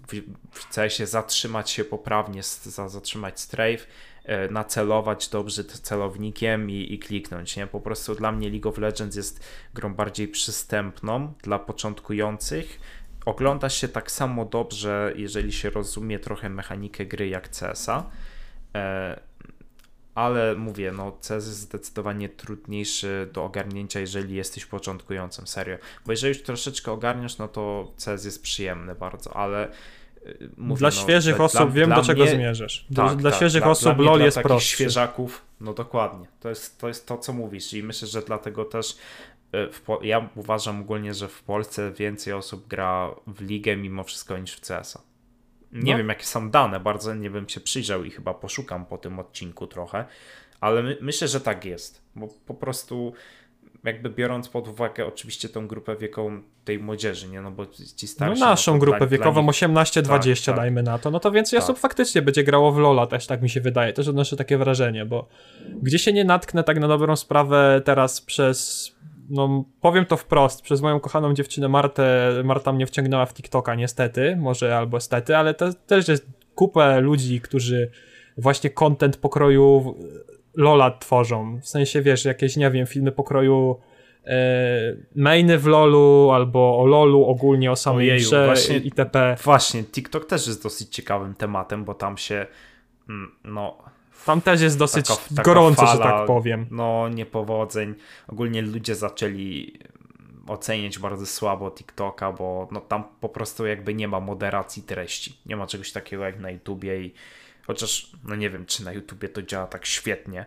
w 0.52 0.76
CS-ie 0.76 1.08
zatrzymać 1.08 1.72
się 1.72 1.86
poprawnie, 1.86 2.44
za, 2.44 2.90
zatrzymać 2.90 3.40
strafe, 3.40 3.86
e, 4.24 4.50
nacelować 4.50 5.30
dobrze 5.30 5.64
celownikiem 5.64 6.70
i, 6.70 6.94
i 6.94 7.00
kliknąć, 7.00 7.58
nie? 7.58 7.68
Po 7.68 7.82
prostu 7.82 8.16
dla 8.16 8.32
mnie 8.32 8.50
League 8.50 8.70
of 8.70 8.78
Legends 8.78 9.16
jest 9.16 9.46
grą 9.74 9.94
bardziej 9.94 10.28
przystępną 10.28 11.34
dla 11.44 11.60
początkujących, 11.60 12.80
ogląda 13.26 13.70
się 13.70 13.88
tak 13.88 14.12
samo 14.12 14.46
dobrze, 14.46 15.14
jeżeli 15.16 15.52
się 15.54 15.70
rozumie 15.70 16.20
trochę 16.20 16.50
mechanikę 16.50 17.06
gry 17.06 17.28
jak 17.28 17.50
CS-a, 17.50 18.10
e, 18.76 19.20
ale 20.16 20.56
mówię, 20.56 20.92
no 20.92 21.12
CS 21.12 21.30
jest 21.30 21.60
zdecydowanie 21.60 22.30
trudniejszy 22.30 23.30
do 23.34 23.44
ogarnięcia, 23.44 24.00
jeżeli 24.00 24.36
jesteś 24.36 24.66
początkującym, 24.66 25.48
serio. 25.48 25.78
Bo 26.06 26.12
jeżeli 26.12 26.34
już 26.34 26.44
troszeczkę 26.44 26.92
ogarniasz, 26.92 27.38
no 27.38 27.48
to 27.48 27.92
CS 28.06 28.26
jest 28.26 28.44
przyjemny 28.44 28.96
bardzo, 28.96 29.36
ale 29.36 29.68
y, 30.26 30.50
Mówię, 30.58 30.80
dla 30.80 30.90
no, 30.90 30.96
świeżych 30.96 31.42
osób 31.42 31.62
dla, 31.62 31.70
wiem, 31.72 31.86
dla 31.86 31.96
do 31.96 32.04
czego 32.04 32.24
mnie... 32.24 32.32
zmierzasz. 32.32 32.86
Tak, 32.96 33.18
dla 33.18 33.32
tak, 33.32 33.38
świeżych 33.38 33.64
dla, 33.64 33.72
osób 33.72 33.96
dla 33.96 34.06
LOL 34.06 34.22
jest 34.22 34.40
prostszy. 34.40 34.76
świeżaków, 34.76 35.46
no 35.62 35.74
dokładnie. 35.74 36.28
To 36.40 36.50
jest, 36.50 36.80
to 36.80 36.88
jest 36.88 37.08
to, 37.08 37.18
co 37.18 37.34
mówisz 37.34 37.74
i 37.74 37.84
myślę, 37.84 38.08
że 38.08 38.22
dlatego 38.22 38.66
też 38.66 38.98
y, 39.56 39.70
ja 40.02 40.30
uważam 40.36 40.82
ogólnie, 40.82 41.14
że 41.14 41.28
w 41.28 41.44
Polsce 41.44 41.92
więcej 41.92 42.34
osób 42.34 42.68
gra 42.68 43.16
w 43.28 43.42
ligę 43.42 43.78
mimo 43.78 44.04
wszystko 44.04 44.38
niż 44.38 44.56
w 44.56 44.62
CS-a. 44.62 45.15
Nie 45.72 45.92
no. 45.92 45.98
wiem, 45.98 46.10
jakie 46.10 46.26
są 46.26 46.50
dane, 46.50 46.80
bardzo 46.80 47.16
nie 47.16 47.30
bym 47.30 47.50
się 47.50 47.60
przyjrzał 47.60 48.04
i 48.04 48.12
chyba 48.12 48.34
poszukam 48.34 48.86
po 48.86 48.98
tym 48.98 49.20
odcinku 49.20 49.68
trochę, 49.68 50.06
ale 50.60 50.84
my, 50.84 50.98
myślę, 51.02 51.28
że 51.28 51.42
tak 51.42 51.66
jest, 51.66 52.02
bo 52.16 52.28
po 52.46 52.54
prostu 52.54 53.14
jakby 53.86 54.10
biorąc 54.10 54.50
pod 54.50 54.68
uwagę 54.68 55.06
oczywiście 55.06 55.50
tą 55.50 55.68
grupę 55.68 55.96
wiekową 55.96 56.42
tej 56.66 56.80
młodzieży, 56.80 57.28
nie? 57.28 57.42
No 57.42 57.52
bo 57.52 57.66
ci 57.96 58.08
starsi... 58.08 58.40
No 58.40 58.46
naszą 58.46 58.74
no 58.74 58.80
grupę 58.80 58.98
dla, 58.98 59.08
wiekową, 59.08 59.42
nich... 59.42 59.52
18-20 59.52 60.46
tak, 60.46 60.56
dajmy 60.56 60.84
tak. 60.84 60.86
na 60.86 61.00
to, 61.00 61.12
no 61.12 61.20
to 61.20 61.32
więcej 61.32 61.60
tak. 61.60 61.64
osób 61.64 61.80
faktycznie 61.80 62.22
będzie 62.22 62.44
grało 62.44 62.72
w 62.72 62.78
Lola 62.78 63.08
też, 63.08 63.28
tak 63.28 63.42
mi 63.42 63.50
się 63.50 63.62
wydaje, 63.62 63.94
też 63.94 64.08
odnoszę 64.08 64.36
takie 64.36 64.58
wrażenie, 64.58 65.06
bo 65.06 65.28
gdzie 65.82 66.00
się 66.00 66.14
nie 66.14 66.24
natknę 66.26 66.64
tak 66.64 66.80
na 66.80 66.88
dobrą 66.88 67.16
sprawę 67.16 67.82
teraz 67.86 68.22
przez 68.22 68.92
no 69.30 69.66
powiem 69.82 70.06
to 70.06 70.18
wprost, 70.18 70.62
przez 70.62 70.82
moją 70.82 71.00
kochaną 71.00 71.34
dziewczynę 71.34 71.68
Martę, 71.68 72.32
Marta 72.44 72.74
mnie 72.74 72.86
wciągnęła 72.86 73.26
w 73.26 73.34
TikToka 73.34 73.76
niestety, 73.76 74.36
może 74.36 74.78
albo 74.78 75.00
stety, 75.00 75.38
ale 75.38 75.54
to 75.54 75.74
też 75.74 76.08
jest 76.08 76.28
kupę 76.56 77.02
ludzi, 77.02 77.42
którzy 77.42 77.92
właśnie 78.38 78.70
content 78.70 79.18
pokroju 79.18 79.96
Lola 80.56 80.92
tworzą. 80.92 81.60
W 81.62 81.68
sensie, 81.68 82.02
wiesz, 82.02 82.26
jakieś, 82.26 82.58
nie 82.58 82.72
wiem, 82.72 82.86
filmy 82.86 83.12
pokroju 83.12 83.80
e, 84.26 84.96
mainy 85.16 85.58
w 85.58 85.66
LoLu, 85.66 86.32
albo 86.32 86.80
o 86.80 86.86
LoLu 86.86 87.26
ogólnie, 87.26 87.72
o 87.72 87.76
samej 87.76 88.12
Ojeju, 88.12 88.28
grze 88.28 88.46
właśnie, 88.46 88.78
itp. 88.78 89.36
Właśnie, 89.44 89.84
TikTok 89.84 90.26
też 90.26 90.48
jest 90.48 90.64
dosyć 90.64 90.90
ciekawym 90.90 91.34
tematem, 91.34 91.86
bo 91.86 91.94
tam 91.94 92.18
się 92.18 92.46
mm, 93.10 93.32
no 93.44 93.78
tam 94.26 94.42
też 94.42 94.62
jest 94.62 94.78
dosyć 94.78 95.08
taka, 95.08 95.22
taka 95.30 95.44
gorąco, 95.44 95.82
fala, 95.82 95.92
że 95.92 96.00
tak 96.00 96.26
powiem. 96.26 96.66
No, 96.72 97.10
niepowodzeń. 97.10 97.96
Ogólnie 98.28 98.62
ludzie 98.62 98.96
zaczęli 98.96 99.80
oceniać 100.48 101.00
bardzo 101.00 101.26
słabo 101.26 101.72
TikToka, 101.72 102.32
bo 102.32 102.68
no, 102.72 102.82
tam 102.82 103.04
po 103.22 103.30
prostu 103.30 103.66
jakby 103.66 103.94
nie 103.94 104.08
ma 104.08 104.20
moderacji 104.20 104.84
treści. 104.84 105.38
Nie 105.46 105.56
ma 105.56 105.68
czegoś 105.68 105.92
takiego 105.92 106.26
jak 106.26 106.40
na 106.40 106.52
YouTubie 106.52 107.02
i 107.02 107.14
chociaż 107.68 108.12
no 108.24 108.36
nie 108.36 108.50
wiem, 108.50 108.66
czy 108.66 108.86
na 108.86 108.92
YouTubie 108.94 109.30
to 109.30 109.42
działa 109.42 109.68
tak 109.68 109.86
świetnie, 109.86 110.46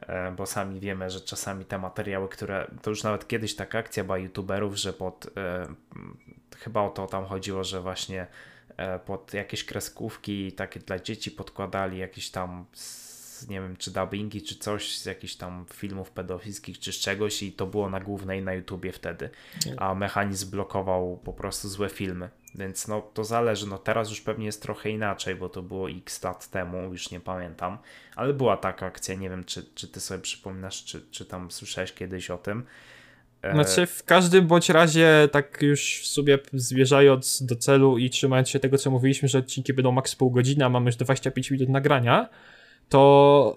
e, 0.00 0.32
bo 0.32 0.46
sami 0.46 0.80
wiemy, 0.80 1.10
że 1.10 1.20
czasami 1.20 1.64
te 1.64 1.78
materiały, 1.78 2.28
które 2.28 2.70
to 2.82 2.90
już 2.90 3.02
nawet 3.02 3.28
kiedyś 3.28 3.54
taka 3.54 3.78
akcja 3.78 4.04
była 4.04 4.18
YouTuberów, 4.18 4.76
że 4.76 4.92
pod 4.92 5.26
e, 5.36 5.66
chyba 6.58 6.82
o 6.82 6.90
to 6.90 7.06
tam 7.06 7.24
chodziło, 7.24 7.64
że 7.64 7.80
właśnie 7.80 8.26
pod 9.06 9.34
jakieś 9.34 9.64
kreskówki 9.64 10.52
takie 10.52 10.80
dla 10.80 10.98
dzieci 10.98 11.30
podkładali 11.30 11.98
jakieś 11.98 12.30
tam 12.30 12.66
nie 13.48 13.60
wiem, 13.60 13.76
czy 13.76 13.90
dubbingi, 13.90 14.42
czy 14.42 14.54
coś 14.54 14.98
z 14.98 15.04
jakichś 15.04 15.34
tam 15.34 15.66
filmów 15.72 16.10
pedofilskich, 16.10 16.78
czy 16.78 16.92
z 16.92 16.96
czegoś 16.96 17.42
i 17.42 17.52
to 17.52 17.66
było 17.66 17.90
na 17.90 18.00
głównej 18.00 18.42
na 18.42 18.54
YouTubie 18.54 18.92
wtedy, 18.92 19.30
a 19.76 19.94
mechanizm 19.94 20.50
blokował 20.50 21.20
po 21.24 21.32
prostu 21.32 21.68
złe 21.68 21.88
filmy. 21.88 22.28
Więc 22.54 22.88
no 22.88 23.00
to 23.00 23.24
zależy, 23.24 23.66
no 23.66 23.78
teraz 23.78 24.10
już 24.10 24.20
pewnie 24.20 24.46
jest 24.46 24.62
trochę 24.62 24.90
inaczej, 24.90 25.34
bo 25.34 25.48
to 25.48 25.62
było 25.62 25.90
x 25.90 26.22
lat 26.22 26.50
temu, 26.50 26.92
już 26.92 27.10
nie 27.10 27.20
pamiętam, 27.20 27.78
ale 28.14 28.32
była 28.32 28.56
taka 28.56 28.86
akcja, 28.86 29.14
nie 29.14 29.30
wiem 29.30 29.44
czy, 29.44 29.64
czy 29.74 29.88
ty 29.88 30.00
sobie 30.00 30.22
przypominasz, 30.22 30.84
czy, 30.84 31.06
czy 31.10 31.24
tam 31.24 31.50
słyszałeś 31.50 31.92
kiedyś 31.92 32.30
o 32.30 32.38
tym. 32.38 32.66
E, 33.50 33.54
znaczy 33.54 33.86
w 33.86 34.04
każdym 34.04 34.46
bądź 34.46 34.68
razie 34.68 35.28
tak 35.32 35.62
już 35.62 36.00
w 36.02 36.06
sobie 36.06 36.38
zmierzając 36.52 37.42
do 37.42 37.56
celu 37.56 37.98
i 37.98 38.10
trzymając 38.10 38.48
się 38.48 38.58
tego 38.58 38.78
co 38.78 38.90
mówiliśmy, 38.90 39.28
że 39.28 39.38
odcinki 39.38 39.72
będą 39.72 39.92
maks 39.92 40.14
pół 40.14 40.30
godziny, 40.30 40.64
a 40.64 40.68
mamy 40.68 40.86
już 40.86 40.96
25 40.96 41.50
minut 41.50 41.68
nagrania, 41.68 42.28
to 42.88 43.56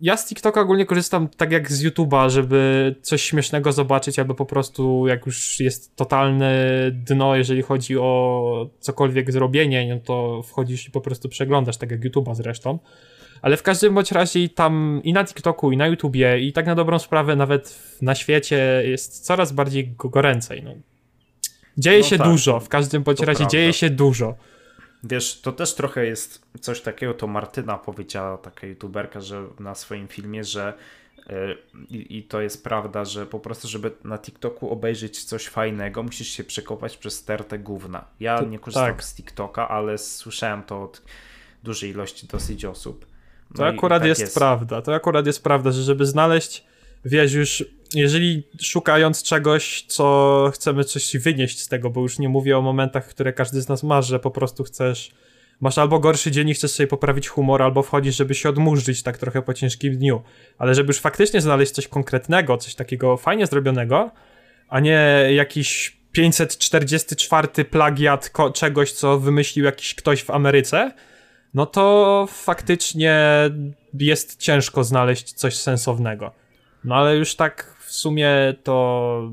ja 0.00 0.16
z 0.16 0.28
TikToka 0.28 0.60
ogólnie 0.60 0.86
korzystam 0.86 1.28
tak 1.28 1.52
jak 1.52 1.72
z 1.72 1.84
YouTube'a, 1.84 2.30
żeby 2.30 2.94
coś 3.02 3.22
śmiesznego 3.22 3.72
zobaczyć, 3.72 4.18
albo 4.18 4.34
po 4.34 4.46
prostu 4.46 5.06
jak 5.06 5.26
już 5.26 5.60
jest 5.60 5.96
totalne 5.96 6.54
dno, 6.92 7.36
jeżeli 7.36 7.62
chodzi 7.62 7.98
o 7.98 8.70
cokolwiek 8.80 9.32
zrobienie, 9.32 9.94
no 9.94 10.00
to 10.00 10.42
wchodzisz 10.42 10.88
i 10.88 10.90
po 10.90 11.00
prostu 11.00 11.28
przeglądasz, 11.28 11.76
tak 11.76 11.90
jak 11.90 12.00
YouTube'a 12.00 12.34
zresztą. 12.34 12.78
Ale 13.42 13.56
w 13.56 13.62
każdym 13.62 13.94
bądź 13.94 14.12
razie 14.12 14.48
tam 14.48 15.00
i 15.04 15.12
na 15.12 15.24
TikToku, 15.24 15.72
i 15.72 15.76
na 15.76 15.86
YouTubie, 15.86 16.38
i 16.40 16.52
tak 16.52 16.66
na 16.66 16.74
dobrą 16.74 16.98
sprawę 16.98 17.36
nawet 17.36 17.78
na 18.02 18.14
świecie 18.14 18.82
jest 18.84 19.24
coraz 19.24 19.52
bardziej 19.52 19.94
goręcej. 19.98 20.62
No. 20.62 20.74
Dzieje 21.78 21.98
no 21.98 22.04
się 22.04 22.18
tak, 22.18 22.28
dużo, 22.28 22.60
w 22.60 22.68
każdym 22.68 23.02
bądź 23.02 23.20
razie 23.20 23.36
prawda. 23.36 23.50
dzieje 23.50 23.72
się 23.72 23.90
dużo. 23.90 24.34
Wiesz, 25.04 25.40
to 25.40 25.52
też 25.52 25.74
trochę 25.74 26.06
jest 26.06 26.46
coś 26.60 26.80
takiego, 26.80 27.14
to 27.14 27.26
Martyna 27.26 27.78
powiedziała, 27.78 28.38
taka 28.38 28.66
youtuberka, 28.66 29.20
że 29.20 29.46
na 29.60 29.74
swoim 29.74 30.08
filmie, 30.08 30.44
że 30.44 30.74
e, 31.30 31.54
i, 31.90 32.18
I, 32.18 32.22
to 32.22 32.40
jest 32.40 32.64
prawda, 32.64 33.04
że 33.04 33.26
po 33.26 33.40
prostu, 33.40 33.68
żeby 33.68 33.90
na 34.04 34.18
TikToku 34.18 34.70
obejrzeć 34.70 35.24
coś 35.24 35.46
fajnego, 35.46 36.02
musisz 36.02 36.28
się 36.28 36.44
przekopać 36.44 36.96
przez 36.96 37.14
stertę 37.14 37.58
gówna. 37.58 38.04
Ja 38.20 38.38
to, 38.38 38.44
nie 38.44 38.58
korzystam 38.58 38.86
tak. 38.86 39.04
z 39.04 39.14
TikToka, 39.14 39.68
ale 39.68 39.98
słyszałem 39.98 40.62
to 40.62 40.82
od 40.82 41.02
dużej 41.62 41.90
ilości 41.90 42.26
dosyć 42.26 42.64
osób. 42.64 43.09
No 43.50 43.56
to 43.56 43.66
akurat 43.66 44.02
tak 44.02 44.08
jest, 44.08 44.20
jest, 44.20 44.34
prawda. 44.34 44.82
To 44.82 44.94
akurat 44.94 45.26
jest 45.26 45.44
prawda, 45.44 45.70
że 45.70 45.82
żeby 45.82 46.06
znaleźć, 46.06 46.64
wiesz, 47.04 47.32
już 47.32 47.64
jeżeli 47.94 48.42
szukając 48.60 49.22
czegoś, 49.22 49.84
co 49.88 50.50
chcemy 50.54 50.84
coś 50.84 51.16
wynieść 51.16 51.60
z 51.60 51.68
tego, 51.68 51.90
bo 51.90 52.00
już 52.00 52.18
nie 52.18 52.28
mówię 52.28 52.58
o 52.58 52.62
momentach, 52.62 53.08
które 53.08 53.32
każdy 53.32 53.62
z 53.62 53.68
nas 53.68 53.82
ma, 53.82 54.02
że 54.02 54.20
po 54.20 54.30
prostu 54.30 54.64
chcesz, 54.64 55.10
masz 55.60 55.78
albo 55.78 55.98
gorszy 55.98 56.30
dzień 56.30 56.48
i 56.48 56.54
chcesz 56.54 56.70
sobie 56.70 56.86
poprawić 56.86 57.28
humor, 57.28 57.62
albo 57.62 57.82
wchodzisz, 57.82 58.16
żeby 58.16 58.34
się 58.34 58.48
odmurzyć 58.48 59.02
tak 59.02 59.18
trochę 59.18 59.42
po 59.42 59.54
ciężkim 59.54 59.96
dniu. 59.96 60.22
Ale 60.58 60.74
żeby 60.74 60.86
już 60.86 60.98
faktycznie 60.98 61.40
znaleźć 61.40 61.72
coś 61.72 61.88
konkretnego, 61.88 62.56
coś 62.56 62.74
takiego 62.74 63.16
fajnie 63.16 63.46
zrobionego, 63.46 64.10
a 64.68 64.80
nie 64.80 65.28
jakiś 65.34 65.96
544 66.12 67.64
plagiat 67.64 68.32
czegoś, 68.54 68.92
co 68.92 69.18
wymyślił 69.18 69.64
jakiś 69.64 69.94
ktoś 69.94 70.22
w 70.22 70.30
Ameryce, 70.30 70.92
no 71.54 71.66
to 71.66 72.26
faktycznie 72.30 73.20
jest 73.94 74.36
ciężko 74.36 74.84
znaleźć 74.84 75.32
coś 75.32 75.56
sensownego. 75.56 76.32
No 76.84 76.94
ale 76.94 77.16
już 77.16 77.34
tak 77.36 77.76
w 77.78 77.92
sumie 77.92 78.54
to. 78.62 79.30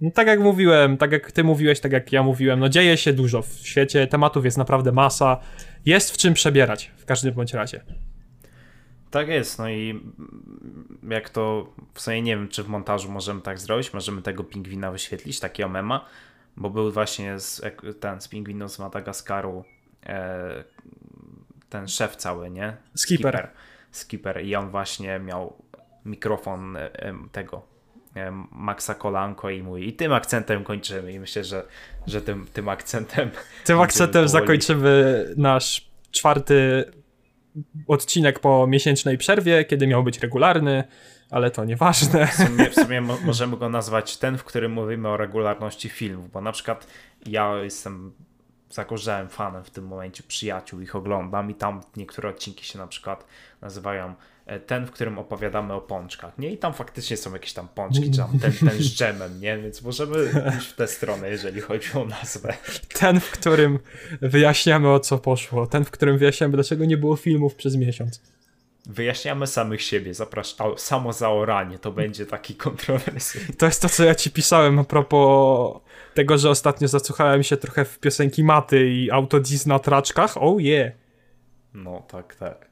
No, 0.00 0.10
tak 0.10 0.26
jak 0.26 0.40
mówiłem, 0.40 0.96
tak 0.96 1.12
jak 1.12 1.32
ty 1.32 1.44
mówiłeś, 1.44 1.80
tak 1.80 1.92
jak 1.92 2.12
ja 2.12 2.22
mówiłem, 2.22 2.60
no 2.60 2.68
dzieje 2.68 2.96
się 2.96 3.12
dużo 3.12 3.42
w 3.42 3.48
świecie, 3.48 4.06
tematów 4.06 4.44
jest 4.44 4.58
naprawdę 4.58 4.92
masa, 4.92 5.40
jest 5.86 6.14
w 6.14 6.16
czym 6.16 6.34
przebierać 6.34 6.92
w 6.96 7.04
każdym 7.04 7.34
bądź 7.34 7.54
razie. 7.54 7.80
Tak 9.10 9.28
jest, 9.28 9.58
no 9.58 9.70
i 9.70 10.00
jak 11.08 11.30
to 11.30 11.72
w 11.94 12.00
sumie 12.00 12.22
nie 12.22 12.36
wiem, 12.36 12.48
czy 12.48 12.62
w 12.62 12.68
montażu 12.68 13.10
możemy 13.10 13.40
tak 13.40 13.58
zrobić, 13.58 13.94
możemy 13.94 14.22
tego 14.22 14.44
pingwina 14.44 14.90
wyświetlić, 14.90 15.40
takiego 15.40 15.68
mema, 15.68 16.04
bo 16.56 16.70
był 16.70 16.92
właśnie 16.92 17.40
z, 17.40 17.62
ten 18.00 18.20
z 18.20 18.28
pingwinów 18.28 18.72
z 18.72 18.78
Madagaskaru 18.78 19.64
ten 21.68 21.88
szef 21.88 22.16
cały, 22.16 22.50
nie? 22.50 22.76
Skipper. 22.94 23.34
Skipper. 23.34 23.50
Skipper 23.90 24.44
i 24.44 24.54
on 24.54 24.70
właśnie 24.70 25.18
miał 25.18 25.56
mikrofon 26.04 26.76
e, 26.76 26.90
tego 27.32 27.76
Maxa 28.52 28.94
Kolanko 28.94 29.50
i 29.50 29.62
mówi 29.62 29.88
i 29.88 29.92
tym 29.92 30.12
akcentem 30.12 30.64
kończymy 30.64 31.12
i 31.12 31.20
myślę, 31.20 31.44
że, 31.44 31.64
że 32.06 32.22
tym, 32.22 32.46
tym 32.52 32.68
akcentem 32.68 33.30
tym 33.64 33.80
akcentem 33.80 34.28
zakończymy 34.28 35.24
nasz 35.36 35.90
czwarty 36.10 36.84
odcinek 37.88 38.40
po 38.40 38.66
miesięcznej 38.66 39.18
przerwie, 39.18 39.64
kiedy 39.64 39.86
miał 39.86 40.04
być 40.04 40.18
regularny, 40.18 40.84
ale 41.30 41.50
to 41.50 41.64
nieważne. 41.64 42.26
W 42.26 42.34
sumie, 42.34 42.70
w 42.70 42.74
sumie 42.74 43.00
możemy 43.26 43.56
go 43.56 43.68
nazwać 43.68 44.16
ten, 44.16 44.38
w 44.38 44.44
którym 44.44 44.72
mówimy 44.72 45.08
o 45.08 45.16
regularności 45.16 45.88
filmów, 45.88 46.30
bo 46.30 46.40
na 46.40 46.52
przykład 46.52 46.86
ja 47.26 47.56
jestem 47.62 48.12
zakorzałem 48.76 49.28
fanem 49.28 49.64
w 49.64 49.70
tym 49.70 49.86
momencie 49.86 50.22
przyjaciół, 50.22 50.80
ich 50.80 50.96
oglądam 50.96 51.50
i 51.50 51.54
tam 51.54 51.80
niektóre 51.96 52.28
odcinki 52.28 52.64
się 52.64 52.78
na 52.78 52.86
przykład 52.86 53.26
nazywają 53.62 54.14
e, 54.46 54.60
ten, 54.60 54.86
w 54.86 54.90
którym 54.90 55.18
opowiadamy 55.18 55.74
o 55.74 55.80
pączkach, 55.80 56.38
nie? 56.38 56.52
I 56.52 56.58
tam 56.58 56.74
faktycznie 56.74 57.16
są 57.16 57.32
jakieś 57.32 57.52
tam 57.52 57.68
pączki, 57.68 58.10
czy 58.10 58.18
tam 58.18 58.38
ten, 58.38 58.52
ten 58.52 58.78
z 58.78 58.96
dżemem, 58.96 59.40
nie? 59.40 59.58
Więc 59.58 59.82
możemy 59.82 60.16
iść 60.58 60.66
w 60.66 60.74
tę 60.74 60.86
stronę, 60.86 61.30
jeżeli 61.30 61.60
chodzi 61.60 61.92
o 61.94 62.04
nazwę. 62.04 62.54
Ten, 63.00 63.20
w 63.20 63.30
którym 63.30 63.78
wyjaśniamy 64.20 64.88
o 64.92 65.00
co 65.00 65.18
poszło, 65.18 65.66
ten, 65.66 65.84
w 65.84 65.90
którym 65.90 66.18
wyjaśniamy, 66.18 66.54
dlaczego 66.54 66.84
nie 66.84 66.96
było 66.96 67.16
filmów 67.16 67.54
przez 67.54 67.76
miesiąc. 67.76 68.20
Wyjaśniamy 68.86 69.46
samych 69.46 69.82
siebie, 69.82 70.14
zapraszam, 70.14 70.78
samo 70.78 71.12
zaoranie, 71.12 71.78
to 71.78 71.92
będzie 71.92 72.26
taki 72.26 72.54
kontrowersyjny. 72.54 73.54
To 73.58 73.66
jest 73.66 73.82
to, 73.82 73.88
co 73.88 74.04
ja 74.04 74.14
ci 74.14 74.30
pisałem 74.30 74.78
a 74.78 74.84
propos 74.84 75.80
tego, 76.16 76.38
że 76.38 76.50
ostatnio 76.50 76.88
zasłuchałem 76.88 77.42
się 77.42 77.56
trochę 77.56 77.84
w 77.84 77.98
piosenki 77.98 78.44
Maty 78.44 78.90
i 78.90 79.10
autodiz 79.10 79.66
na 79.66 79.78
traczkach. 79.78 80.36
Oh 80.36 80.60
yeah. 80.62 80.92
No, 81.74 82.02
tak, 82.08 82.34
tak. 82.34 82.66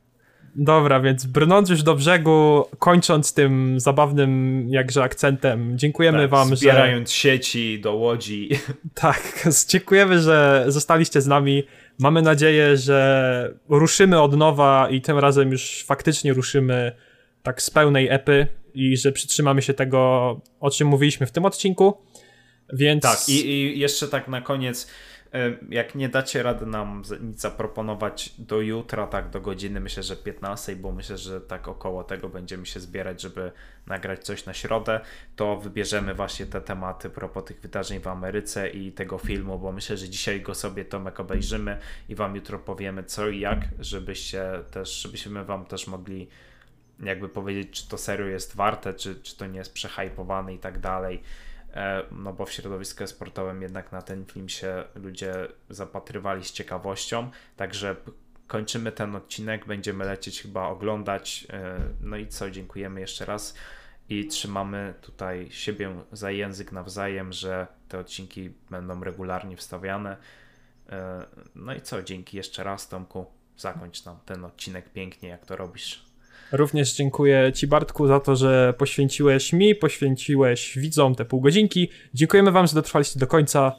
Dobra, 0.57 1.01
więc 1.01 1.27
brnąc 1.27 1.71
już 1.71 1.83
do 1.83 1.95
brzegu, 1.95 2.65
kończąc 2.79 3.35
tym 3.35 3.81
zabawnym 3.81 4.65
jakże 4.69 5.03
akcentem, 5.03 5.79
dziękujemy 5.79 6.19
tak, 6.19 6.31
wam, 6.31 6.57
zbierając 6.57 6.61
że... 6.61 6.71
Zbierając 6.71 7.13
sieci 7.13 7.81
do 7.81 7.95
łodzi. 7.95 8.49
Tak, 8.95 9.49
dziękujemy, 9.69 10.21
że 10.21 10.65
zostaliście 10.69 11.21
z 11.21 11.27
nami. 11.27 11.63
Mamy 11.99 12.23
nadzieję, 12.23 12.77
że 12.77 13.55
ruszymy 13.69 14.21
od 14.21 14.37
nowa 14.37 14.89
i 14.91 15.01
tym 15.01 15.19
razem 15.19 15.51
już 15.51 15.85
faktycznie 15.87 16.33
ruszymy 16.33 16.93
tak 17.43 17.63
z 17.63 17.71
pełnej 17.71 18.09
epy 18.11 18.47
i 18.75 18.97
że 18.97 19.13
przytrzymamy 19.13 19.63
się 19.63 19.75
tego, 19.75 20.01
o 20.61 20.71
czym 20.71 20.89
mówiliśmy 20.89 21.27
w 21.27 21.33
tym 21.33 21.45
odcinku. 21.45 21.95
Więc... 22.75 23.03
Tak, 23.03 23.29
i, 23.29 23.51
i 23.51 23.79
jeszcze 23.79 24.09
tak 24.09 24.29
na 24.29 24.41
koniec, 24.41 24.91
e, 25.35 25.57
jak 25.69 25.95
nie 25.95 26.09
dacie 26.09 26.43
rady 26.43 26.67
nam 26.67 27.03
nic 27.21 27.41
zaproponować 27.41 28.35
do 28.39 28.61
jutra, 28.61 29.07
tak 29.07 29.31
do 29.31 29.41
godziny, 29.41 29.81
myślę, 29.81 30.03
że 30.03 30.17
15, 30.17 30.77
bo 30.77 30.93
myślę, 30.93 31.19
że 31.19 31.41
tak 31.41 31.69
około 31.69 32.05
tego 32.05 32.29
będziemy 32.29 32.67
się 32.67 32.81
zbierać, 32.81 33.23
żeby 33.23 33.53
nagrać 33.87 34.25
coś 34.25 34.47
na 34.47 34.55
środę, 34.55 35.01
to 35.37 35.57
wybierzemy 35.57 36.15
właśnie 36.15 36.47
te 36.47 36.61
tematy 36.61 37.11
propos 37.11 37.45
tych 37.45 37.61
wydarzeń 37.61 38.01
w 38.01 38.09
Ameryce 38.09 38.69
i 38.71 38.93
tego 38.93 39.19
filmu, 39.19 39.59
bo 39.59 39.73
myślę, 39.73 39.97
że 39.97 40.09
dzisiaj 40.09 40.41
go 40.41 40.55
sobie 40.55 40.85
Tomek 40.85 41.21
obejrzymy 41.21 41.79
i 42.09 42.15
wam 42.15 42.37
jutro 42.37 42.59
powiemy 42.59 43.05
co 43.05 43.29
i 43.29 43.41
jak, 43.41 43.59
żebyście 43.81 44.45
też, 44.71 45.03
żebyśmy 45.03 45.45
wam 45.45 45.67
też 45.67 45.87
mogli 45.87 46.29
jakby 47.03 47.29
powiedzieć, 47.29 47.71
czy 47.71 47.89
to 47.89 47.99
serio 47.99 48.27
jest 48.27 48.57
warte, 48.57 48.95
czy, 48.95 49.17
czy 49.23 49.37
to 49.37 49.47
nie 49.47 49.59
jest 49.59 49.73
przehajpowane 49.73 50.55
i 50.55 50.59
tak 50.59 50.79
dalej. 50.79 51.23
E, 51.75 52.03
no 52.11 52.33
bo 52.33 52.47
w 52.47 52.53
środowisku 52.53 53.07
sportowym 53.07 53.63
jednak 53.63 53.93
na 53.93 54.03
ten 54.03 54.25
film 54.25 54.49
się 54.49 54.85
ludzie 54.95 55.35
zapatrywali 55.71 56.45
z 56.45 56.53
ciekawością, 56.53 57.31
także 57.57 57.97
kończymy 58.47 58.93
ten 58.93 59.17
odcinek, 59.17 59.67
będziemy 59.67 60.05
lecieć 60.05 60.43
chyba 60.43 60.69
oglądać, 60.69 61.47
e, 61.51 61.79
no 62.01 62.17
i 62.17 62.27
co, 62.27 62.51
dziękujemy 62.51 63.01
jeszcze 63.01 63.25
raz 63.25 63.55
i 64.09 64.27
trzymamy 64.27 64.95
tutaj 65.01 65.49
siebie 65.51 65.95
za 66.13 66.31
język 66.31 66.73
nawzajem, 66.73 67.33
że 67.33 67.67
te 67.89 67.99
odcinki 67.99 68.51
będą 68.71 69.05
regularnie 69.05 69.57
wstawiane. 69.57 70.17
E, 70.89 71.27
no 71.55 71.75
i 71.75 71.81
co, 71.81 72.03
dzięki 72.03 72.37
jeszcze 72.37 72.65
raz 72.65 72.89
Tomku, 72.89 73.27
zakończ 73.57 74.05
nam 74.05 74.19
ten 74.27 74.45
odcinek 74.45 74.93
pięknie, 74.93 75.29
jak 75.29 75.47
to 75.47 75.57
robisz. 75.57 76.14
Również 76.57 76.95
dziękuję 76.95 77.53
Ci, 77.53 77.67
Bartku, 77.67 78.07
za 78.07 78.21
to, 78.21 78.37
że 78.37 78.75
poświęciłeś 78.79 79.53
mi, 79.53 79.75
poświęciłeś 79.75 80.79
widzom 80.79 81.15
te 81.15 81.25
pół 81.25 81.41
godzinki. 81.41 81.91
Dziękujemy 82.15 82.51
Wam, 82.51 82.67
że 82.67 82.75
dotrwaliście 82.75 83.21
do 83.21 83.27
końca. 83.27 83.73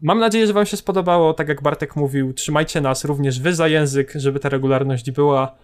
Mam 0.00 0.18
nadzieję, 0.18 0.46
że 0.46 0.52
Wam 0.52 0.66
się 0.66 0.76
spodobało. 0.76 1.34
Tak 1.34 1.48
jak 1.48 1.62
Bartek 1.62 1.96
mówił, 1.96 2.32
trzymajcie 2.32 2.80
nas 2.80 3.04
również 3.04 3.40
Wy 3.40 3.54
za 3.54 3.68
język, 3.68 4.12
żeby 4.14 4.40
ta 4.40 4.48
regularność 4.48 5.10
była. 5.10 5.54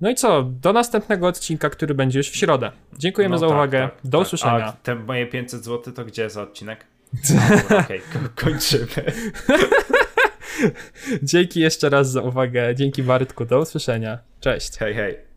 No 0.00 0.10
i 0.10 0.14
co? 0.14 0.42
Do 0.42 0.72
następnego 0.72 1.26
odcinka, 1.26 1.70
który 1.70 1.94
będzie 1.94 2.18
już 2.18 2.30
w 2.30 2.36
środę. 2.36 2.72
Dziękujemy 2.98 3.32
no 3.32 3.38
za 3.38 3.46
tak, 3.46 3.54
uwagę. 3.54 3.80
Tak, 3.80 4.10
do 4.10 4.18
tak. 4.18 4.26
usłyszenia. 4.26 4.66
A 4.66 4.72
te 4.72 4.94
moje 4.94 5.26
500 5.26 5.64
zł 5.64 5.94
to 5.94 6.04
gdzie 6.04 6.30
za 6.30 6.42
odcinek? 6.42 6.86
Okej, 7.66 7.80
okay, 7.80 8.00
kończymy. 8.34 8.86
Dzięki 11.22 11.60
jeszcze 11.60 11.88
raz 11.88 12.10
za 12.10 12.22
uwagę. 12.22 12.74
Dzięki 12.74 13.02
Bartku. 13.02 13.44
Do 13.44 13.58
usłyszenia. 13.58 14.18
Cześć. 14.40 14.78
Hej, 14.78 14.94
hej. 14.94 15.33